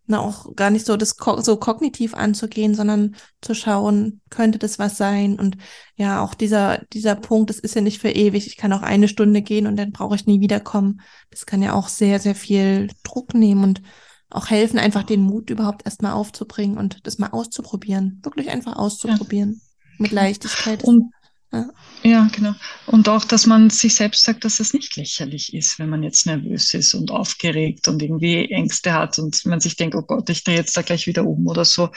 na, 0.06 0.20
auch 0.20 0.54
gar 0.54 0.70
nicht 0.70 0.86
so 0.86 0.96
das 0.96 1.16
so 1.38 1.56
kognitiv 1.56 2.14
anzugehen, 2.14 2.74
sondern 2.74 3.16
zu 3.40 3.54
schauen, 3.54 4.20
könnte 4.30 4.58
das 4.58 4.78
was 4.78 4.96
sein? 4.96 5.38
Und 5.38 5.56
ja, 5.96 6.22
auch 6.22 6.34
dieser, 6.34 6.78
dieser 6.92 7.16
Punkt, 7.16 7.50
das 7.50 7.58
ist 7.58 7.74
ja 7.74 7.80
nicht 7.80 8.00
für 8.00 8.10
ewig. 8.10 8.46
Ich 8.46 8.56
kann 8.56 8.72
auch 8.72 8.82
eine 8.82 9.08
Stunde 9.08 9.42
gehen 9.42 9.66
und 9.66 9.76
dann 9.76 9.92
brauche 9.92 10.14
ich 10.14 10.26
nie 10.26 10.40
wiederkommen. 10.40 11.00
Das 11.30 11.44
kann 11.44 11.62
ja 11.62 11.72
auch 11.74 11.88
sehr, 11.88 12.20
sehr 12.20 12.34
viel 12.36 12.88
Druck 13.02 13.34
nehmen 13.34 13.64
und 13.64 13.82
auch 14.30 14.50
helfen, 14.50 14.78
einfach 14.78 15.04
den 15.04 15.22
Mut 15.22 15.50
überhaupt 15.50 15.84
erstmal 15.84 16.12
aufzubringen 16.12 16.78
und 16.78 17.06
das 17.06 17.18
mal 17.18 17.30
auszuprobieren. 17.30 18.20
Wirklich 18.22 18.50
einfach 18.50 18.76
auszuprobieren. 18.76 19.60
Ja. 19.60 19.94
Mit 19.98 20.10
Leichtigkeit. 20.10 20.82
Und, 20.84 21.12
ja. 21.52 21.70
ja. 22.02 22.28
genau. 22.34 22.54
Und 22.86 23.08
auch, 23.08 23.24
dass 23.24 23.46
man 23.46 23.70
sich 23.70 23.94
selbst 23.94 24.24
sagt, 24.24 24.44
dass 24.44 24.60
es 24.60 24.74
nicht 24.74 24.96
lächerlich 24.96 25.54
ist, 25.54 25.78
wenn 25.78 25.88
man 25.88 26.02
jetzt 26.02 26.26
nervös 26.26 26.74
ist 26.74 26.94
und 26.94 27.10
aufgeregt 27.10 27.88
und 27.88 28.02
irgendwie 28.02 28.50
Ängste 28.50 28.92
hat 28.92 29.18
und 29.18 29.44
man 29.46 29.60
sich 29.60 29.76
denkt, 29.76 29.94
oh 29.94 30.02
Gott, 30.02 30.28
ich 30.28 30.42
drehe 30.42 30.56
jetzt 30.56 30.76
da 30.76 30.82
gleich 30.82 31.06
wieder 31.06 31.24
um 31.24 31.46
oder 31.46 31.64
so. 31.64 31.90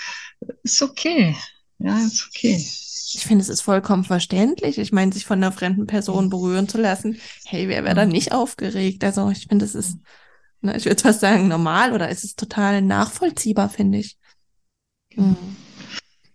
Ist 0.63 0.81
okay. 0.81 1.35
Ja, 1.79 1.97
ist 1.99 2.27
okay. 2.27 2.63
Ich 3.11 3.25
finde, 3.25 3.41
es 3.41 3.49
ist 3.49 3.61
vollkommen 3.61 4.03
verständlich. 4.03 4.77
Ich 4.77 4.91
meine, 4.91 5.11
sich 5.11 5.25
von 5.25 5.39
einer 5.39 5.51
fremden 5.51 5.87
Person 5.87 6.29
berühren 6.29 6.69
zu 6.69 6.77
lassen. 6.77 7.19
Hey, 7.45 7.67
wer 7.67 7.83
wäre 7.83 7.95
da 7.95 8.05
nicht 8.05 8.33
aufgeregt? 8.33 9.03
Also 9.03 9.31
ich 9.31 9.47
finde, 9.47 9.65
es 9.65 9.73
ist 9.73 9.97
Ne, 10.61 10.75
ich 10.75 10.85
würde 10.85 11.01
fast 11.01 11.21
sagen, 11.21 11.47
normal 11.47 11.93
oder 11.93 12.09
ist 12.09 12.23
es 12.23 12.35
total 12.35 12.81
nachvollziehbar, 12.81 13.69
finde 13.69 13.99
ich. 13.99 14.17
Mhm. 15.15 15.37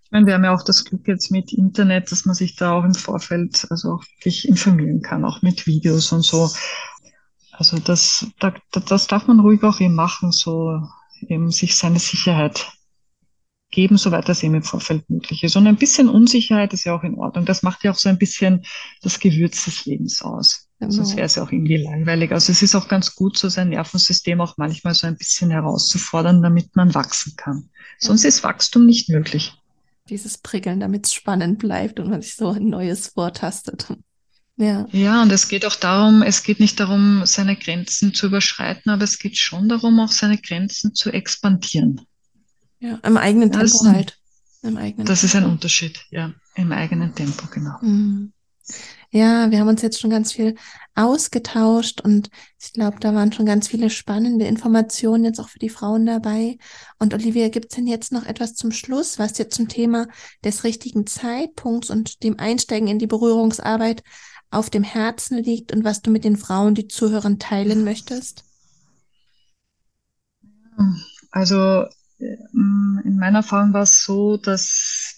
Ich 0.05 0.11
meine, 0.11 0.27
wir 0.27 0.35
haben 0.35 0.45
ja 0.45 0.55
auch 0.55 0.63
das 0.63 0.85
Glück 0.85 1.07
jetzt 1.09 1.31
mit 1.31 1.53
Internet, 1.53 2.13
dass 2.13 2.25
man 2.25 2.35
sich 2.35 2.57
da 2.57 2.73
auch 2.73 2.85
im 2.85 2.95
Vorfeld 2.95 3.67
also 3.71 3.95
auch 3.95 4.05
wirklich 4.19 4.49
informieren 4.49 5.03
kann, 5.03 5.25
auch 5.25 5.43
mit 5.43 5.67
Videos 5.67 6.13
und 6.13 6.23
so. 6.23 6.51
Also 7.51 7.79
das, 7.79 8.27
da, 8.39 8.55
das 8.71 9.07
darf 9.07 9.27
man 9.27 9.41
ruhig 9.41 9.63
auch 9.63 9.81
eben 9.81 9.95
machen, 9.95 10.33
so 10.33 10.81
eben 11.29 11.51
sich 11.51 11.77
seine 11.77 11.99
Sicherheit 11.99 12.73
geben, 13.71 13.97
soweit 13.97 14.29
das 14.29 14.43
eben 14.43 14.55
im 14.55 14.63
Vorfeld 14.63 15.09
möglich 15.11 15.43
ist. 15.43 15.57
Und 15.57 15.67
ein 15.67 15.77
bisschen 15.77 16.09
Unsicherheit 16.09 16.73
ist 16.73 16.85
ja 16.85 16.97
auch 16.97 17.03
in 17.03 17.17
Ordnung. 17.17 17.45
Das 17.45 17.63
macht 17.63 17.85
ja 17.85 17.91
auch 17.91 17.99
so 17.99 18.09
ein 18.09 18.19
bisschen 18.19 18.65
das 19.03 19.19
Gewürz 19.19 19.65
des 19.65 19.85
Lebens 19.85 20.23
aus. 20.23 20.69
Genau. 20.85 20.97
Sonst 20.97 21.17
wäre 21.17 21.27
es 21.27 21.35
ja 21.35 21.43
auch 21.43 21.53
irgendwie 21.53 21.77
langweilig. 21.77 22.33
Also 22.33 22.53
es 22.53 22.63
ist 22.63 22.75
auch 22.75 22.89
ganz 22.89 23.15
gut, 23.15 23.37
so 23.39 23.49
sein 23.49 23.71
Nervensystem 23.71 24.41
auch 24.41 24.57
manchmal 24.57 24.95
so 24.95 25.07
ein 25.07 25.17
bisschen 25.17 25.51
herauszufordern, 25.51 26.43
damit 26.43 26.77
man 26.77 26.95
wachsen 26.95 27.35
kann. 27.37 27.69
Sonst 27.99 28.25
ist 28.25 28.45
Wachstum 28.45 28.87
nicht 28.87 29.09
möglich. 29.09 29.55
Dieses 30.09 30.39
Prickeln, 30.39 30.81
damit 30.81 31.07
es 31.07 31.15
spannend 31.15 31.59
bleibt 31.59 31.99
und 31.99 32.11
man 32.11 32.21
sich 32.21 32.37
so 32.37 32.51
ein 32.51 32.69
neues 32.69 33.09
vortastet. 33.09 33.89
Ja. 34.57 34.87
ja, 34.93 35.23
und 35.23 35.33
es 35.33 35.49
geht 35.49 35.67
auch 35.67 35.75
darum, 35.75 36.23
es 36.23 36.45
geht 36.45 36.61
nicht 36.61 36.79
darum, 36.79 37.23
seine 37.27 37.57
Grenzen 37.57 38.15
zu 38.15 38.27
überschreiten, 38.27 38.91
aber 38.91 39.03
es 39.03 39.19
geht 39.19 39.37
schon 39.37 39.69
darum, 39.69 39.99
auch 39.99 40.13
seine 40.13 40.39
Grenzen 40.39 40.95
zu 40.95 41.11
expandieren. 41.11 42.03
Ja, 42.79 43.01
im 43.03 43.17
eigenen 43.17 43.51
Tempo 43.51 43.83
das, 43.83 43.87
halt. 43.87 44.19
Im 44.63 44.77
eigenen 44.77 45.07
das 45.07 45.23
Tempo. 45.23 45.39
ist 45.39 45.43
ein 45.43 45.51
Unterschied, 45.51 46.01
ja, 46.11 46.33
im 46.55 46.71
eigenen 46.71 47.15
Tempo, 47.15 47.49
genau. 47.51 47.79
Mhm. 47.81 48.33
Ja, 49.15 49.53
wir 49.53 49.61
haben 49.61 49.69
uns 49.69 49.81
jetzt 49.81 50.01
schon 50.01 50.11
ganz 50.11 50.33
viel 50.33 50.57
ausgetauscht 50.97 52.01
und 52.01 52.31
ich 52.61 52.73
glaube, 52.73 52.99
da 52.99 53.15
waren 53.15 53.31
schon 53.31 53.47
ganz 53.47 53.69
viele 53.69 53.89
spannende 53.89 54.45
Informationen 54.45 55.23
jetzt 55.23 55.39
auch 55.39 55.49
für 55.49 55.61
die 55.61 55.69
Frauen 55.69 56.05
dabei. 56.05 56.59
Und 56.99 57.15
Olivia, 57.15 57.49
gibt 57.49 57.67
es 57.71 57.77
denn 57.77 57.87
jetzt 57.87 58.11
noch 58.11 58.27
etwas 58.27 58.57
zum 58.57 58.73
Schluss, 58.73 59.17
was 59.21 59.35
dir 59.35 59.49
zum 59.49 59.69
Thema 59.69 60.09
des 60.43 60.65
richtigen 60.65 61.07
Zeitpunkts 61.07 61.91
und 61.91 62.25
dem 62.25 62.41
Einsteigen 62.41 62.89
in 62.89 62.99
die 62.99 63.07
Berührungsarbeit 63.07 64.03
auf 64.51 64.69
dem 64.69 64.83
Herzen 64.83 65.39
liegt 65.39 65.73
und 65.73 65.85
was 65.85 66.03
du 66.03 66.11
mit 66.11 66.25
den 66.25 66.37
Frauen, 66.37 66.75
die 66.75 66.89
zuhören, 66.89 67.39
teilen 67.39 67.85
möchtest? 67.85 68.43
Also 71.31 71.85
ähm, 72.19 73.01
in 73.05 73.17
meiner 73.19 73.39
Erfahrung 73.39 73.73
war 73.75 73.83
es 73.83 74.03
so, 74.03 74.39
dass 74.39 75.14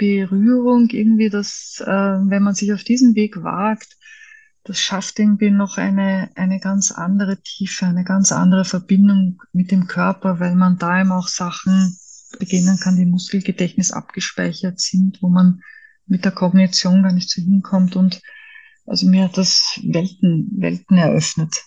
Berührung 0.00 0.88
irgendwie 0.88 1.28
das, 1.28 1.82
äh, 1.86 1.90
wenn 1.90 2.42
man 2.42 2.54
sich 2.54 2.72
auf 2.72 2.82
diesen 2.82 3.14
Weg 3.14 3.42
wagt, 3.42 3.98
das 4.64 4.80
schafft 4.80 5.18
irgendwie 5.18 5.50
noch 5.50 5.76
eine, 5.76 6.30
eine 6.36 6.58
ganz 6.58 6.90
andere 6.90 7.40
Tiefe, 7.42 7.84
eine 7.84 8.04
ganz 8.04 8.32
andere 8.32 8.64
Verbindung 8.64 9.42
mit 9.52 9.70
dem 9.70 9.86
Körper, 9.86 10.40
weil 10.40 10.54
man 10.54 10.78
da 10.78 11.02
eben 11.02 11.12
auch 11.12 11.28
Sachen 11.28 11.98
beginnen 12.38 12.78
kann, 12.78 12.96
die 12.96 13.04
Muskelgedächtnis 13.04 13.92
abgespeichert 13.92 14.80
sind, 14.80 15.20
wo 15.20 15.28
man 15.28 15.60
mit 16.06 16.24
der 16.24 16.32
Kognition 16.32 17.02
gar 17.02 17.12
nicht 17.12 17.28
so 17.28 17.42
hinkommt. 17.42 17.94
Und 17.94 18.22
also 18.86 19.06
mir 19.06 19.24
hat 19.24 19.36
das 19.36 19.78
Welten, 19.82 20.50
Welten 20.56 20.96
eröffnet. 20.96 21.62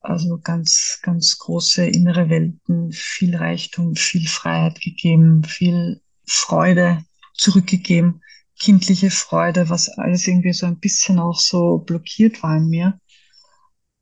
Also 0.00 0.38
ganz, 0.38 0.98
ganz 1.02 1.38
große 1.38 1.86
innere 1.86 2.28
Welten, 2.28 2.92
viel 2.92 3.36
Reichtum, 3.36 3.94
viel 3.94 4.28
Freiheit 4.28 4.80
gegeben, 4.80 5.44
viel 5.44 6.02
Freude 6.26 7.04
zurückgegeben, 7.40 8.22
kindliche 8.58 9.10
Freude, 9.10 9.70
was 9.70 9.88
alles 9.88 10.26
irgendwie 10.26 10.52
so 10.52 10.66
ein 10.66 10.78
bisschen 10.78 11.18
auch 11.18 11.40
so 11.40 11.78
blockiert 11.78 12.42
war 12.42 12.56
in 12.56 12.68
mir. 12.68 13.00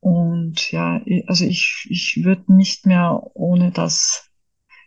Und 0.01 0.71
ja, 0.71 1.01
also 1.27 1.45
ich, 1.45 1.87
ich 1.89 2.21
würde 2.25 2.53
nicht 2.55 2.87
mehr 2.87 3.21
ohne 3.35 3.71
das 3.71 4.31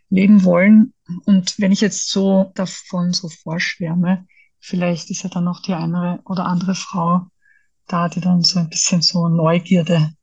leben 0.09 0.43
wollen. 0.43 0.93
Und 1.25 1.57
wenn 1.57 1.71
ich 1.71 1.81
jetzt 1.81 2.09
so 2.09 2.51
davon 2.55 3.13
so 3.13 3.29
vorschwärme, 3.29 4.27
vielleicht 4.59 5.09
ist 5.09 5.23
ja 5.23 5.29
dann 5.29 5.45
noch 5.45 5.61
die 5.61 5.73
eine 5.73 6.21
oder 6.25 6.45
andere 6.45 6.75
Frau 6.75 7.27
da, 7.87 8.09
die 8.09 8.21
dann 8.21 8.41
so 8.41 8.59
ein 8.59 8.69
bisschen 8.69 9.01
so 9.01 9.27
Neugierde 9.27 10.13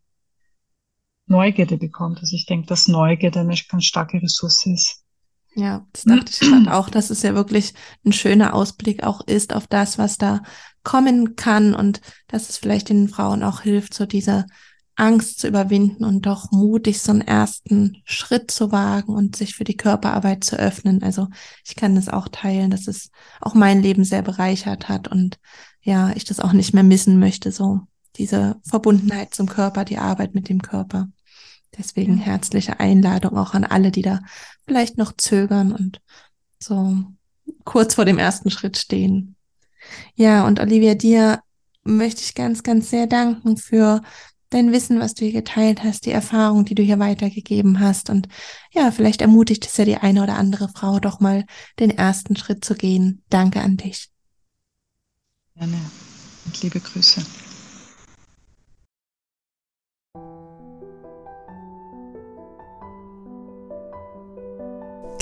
Neugierde 1.26 1.76
bekommt. 1.76 2.20
Also 2.20 2.34
ich 2.36 2.46
denke, 2.46 2.66
dass 2.66 2.88
Neugierde 2.88 3.40
eine 3.40 3.54
ganz 3.68 3.84
starke 3.84 4.20
Ressource 4.22 4.66
ist. 4.66 5.04
Ja, 5.54 5.86
das 5.92 6.04
dachte 6.04 6.30
ich 6.30 6.40
gerade 6.40 6.74
auch, 6.74 6.88
dass 6.88 7.10
es 7.10 7.22
ja 7.22 7.34
wirklich 7.34 7.74
ein 8.04 8.12
schöner 8.12 8.54
Ausblick 8.54 9.02
auch 9.02 9.26
ist 9.26 9.54
auf 9.54 9.66
das, 9.66 9.98
was 9.98 10.18
da 10.18 10.42
kommen 10.84 11.36
kann 11.36 11.74
und 11.74 12.00
dass 12.28 12.48
es 12.48 12.58
vielleicht 12.58 12.88
den 12.90 13.08
Frauen 13.08 13.42
auch 13.42 13.62
hilft, 13.62 13.92
so 13.94 14.06
diese 14.06 14.46
Angst 14.98 15.38
zu 15.38 15.46
überwinden 15.46 16.04
und 16.04 16.26
doch 16.26 16.50
mutig 16.50 17.00
so 17.00 17.12
einen 17.12 17.20
ersten 17.20 18.02
Schritt 18.04 18.50
zu 18.50 18.72
wagen 18.72 19.14
und 19.14 19.36
sich 19.36 19.54
für 19.54 19.64
die 19.64 19.76
Körperarbeit 19.76 20.42
zu 20.42 20.58
öffnen. 20.58 21.02
Also 21.02 21.28
ich 21.64 21.76
kann 21.76 21.94
das 21.94 22.08
auch 22.08 22.28
teilen, 22.28 22.70
dass 22.70 22.88
es 22.88 23.10
auch 23.40 23.54
mein 23.54 23.80
Leben 23.80 24.04
sehr 24.04 24.22
bereichert 24.22 24.88
hat 24.88 25.08
und 25.08 25.38
ja, 25.82 26.10
ich 26.16 26.24
das 26.24 26.40
auch 26.40 26.52
nicht 26.52 26.74
mehr 26.74 26.82
missen 26.82 27.20
möchte, 27.20 27.52
so 27.52 27.80
diese 28.16 28.56
Verbundenheit 28.64 29.34
zum 29.34 29.48
Körper, 29.48 29.84
die 29.84 29.98
Arbeit 29.98 30.34
mit 30.34 30.48
dem 30.48 30.60
Körper. 30.60 31.08
Deswegen 31.78 32.18
herzliche 32.18 32.80
Einladung 32.80 33.36
auch 33.36 33.54
an 33.54 33.64
alle, 33.64 33.90
die 33.90 34.02
da 34.02 34.20
vielleicht 34.66 34.98
noch 34.98 35.12
zögern 35.16 35.72
und 35.72 36.00
so, 36.58 36.96
kurz 37.64 37.94
vor 37.94 38.04
dem 38.04 38.18
ersten 38.18 38.50
Schritt 38.50 38.76
stehen. 38.76 39.36
Ja, 40.14 40.46
und 40.46 40.60
Olivia, 40.60 40.94
dir 40.94 41.40
möchte 41.84 42.22
ich 42.22 42.34
ganz, 42.34 42.62
ganz 42.62 42.90
sehr 42.90 43.06
danken 43.06 43.56
für 43.56 44.02
dein 44.50 44.72
Wissen, 44.72 44.98
was 44.98 45.14
du 45.14 45.24
hier 45.24 45.34
geteilt 45.34 45.82
hast, 45.84 46.06
die 46.06 46.10
Erfahrung, 46.10 46.64
die 46.64 46.74
du 46.74 46.82
hier 46.82 46.98
weitergegeben 46.98 47.80
hast. 47.80 48.10
Und 48.10 48.28
ja, 48.72 48.90
vielleicht 48.90 49.20
ermutigt 49.20 49.66
es 49.66 49.76
ja 49.76 49.84
die 49.84 49.96
eine 49.96 50.22
oder 50.22 50.34
andere 50.34 50.68
Frau 50.68 50.98
doch 50.98 51.20
mal 51.20 51.44
den 51.78 51.90
ersten 51.90 52.36
Schritt 52.36 52.64
zu 52.64 52.74
gehen. 52.74 53.22
Danke 53.28 53.60
an 53.60 53.76
dich. 53.76 54.08
Gerne 55.54 55.78
und 56.46 56.62
liebe 56.62 56.80
Grüße. 56.80 57.24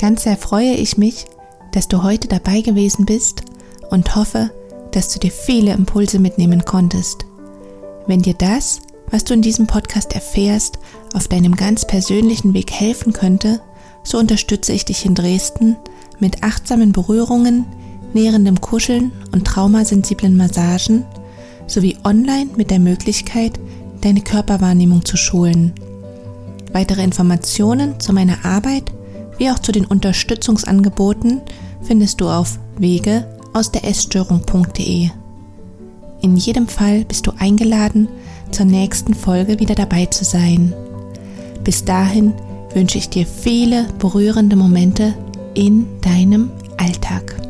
Ganz 0.07 0.23
sehr 0.23 0.37
freue 0.37 0.71
ich 0.71 0.97
mich, 0.97 1.25
dass 1.73 1.89
du 1.89 2.01
heute 2.01 2.29
dabei 2.29 2.61
gewesen 2.61 3.05
bist 3.05 3.41
und 3.89 4.15
hoffe, 4.15 4.51
dass 4.91 5.11
du 5.11 5.19
dir 5.19 5.31
viele 5.31 5.73
Impulse 5.73 6.17
mitnehmen 6.17 6.63
konntest. 6.63 7.25
Wenn 8.05 8.21
dir 8.21 8.33
das, 8.33 8.79
was 9.11 9.25
du 9.25 9.33
in 9.33 9.41
diesem 9.41 9.67
Podcast 9.67 10.15
erfährst, 10.15 10.79
auf 11.13 11.27
deinem 11.27 11.57
ganz 11.57 11.85
persönlichen 11.85 12.53
Weg 12.53 12.71
helfen 12.71 13.11
könnte, 13.11 13.59
so 14.01 14.17
unterstütze 14.17 14.71
ich 14.71 14.85
dich 14.85 15.05
in 15.05 15.13
Dresden 15.13 15.75
mit 16.19 16.41
achtsamen 16.41 16.93
Berührungen, 16.93 17.65
nährendem 18.13 18.61
Kuscheln 18.61 19.11
und 19.33 19.45
traumasensiblen 19.45 20.37
Massagen 20.37 21.03
sowie 21.67 21.97
online 22.05 22.51
mit 22.55 22.71
der 22.71 22.79
Möglichkeit, 22.79 23.59
deine 23.99 24.21
Körperwahrnehmung 24.21 25.03
zu 25.03 25.17
schulen. 25.17 25.73
Weitere 26.71 27.03
Informationen 27.03 27.99
zu 27.99 28.13
meiner 28.13 28.45
Arbeit 28.45 28.93
wie 29.37 29.49
auch 29.49 29.59
zu 29.59 29.71
den 29.71 29.85
Unterstützungsangeboten 29.85 31.41
findest 31.81 32.21
du 32.21 32.29
auf 32.29 32.59
wege 32.77 33.27
aus 33.53 33.71
der 33.71 33.85
Essstörung.de. 33.85 35.09
In 36.21 36.35
jedem 36.35 36.67
Fall 36.67 37.05
bist 37.05 37.27
du 37.27 37.31
eingeladen, 37.37 38.07
zur 38.51 38.65
nächsten 38.65 39.13
Folge 39.13 39.59
wieder 39.59 39.75
dabei 39.75 40.05
zu 40.05 40.23
sein. 40.23 40.73
Bis 41.63 41.83
dahin 41.83 42.33
wünsche 42.73 42.97
ich 42.97 43.09
dir 43.09 43.25
viele 43.25 43.87
berührende 43.99 44.55
Momente 44.55 45.13
in 45.53 45.85
deinem 46.01 46.51
Alltag. 46.77 47.46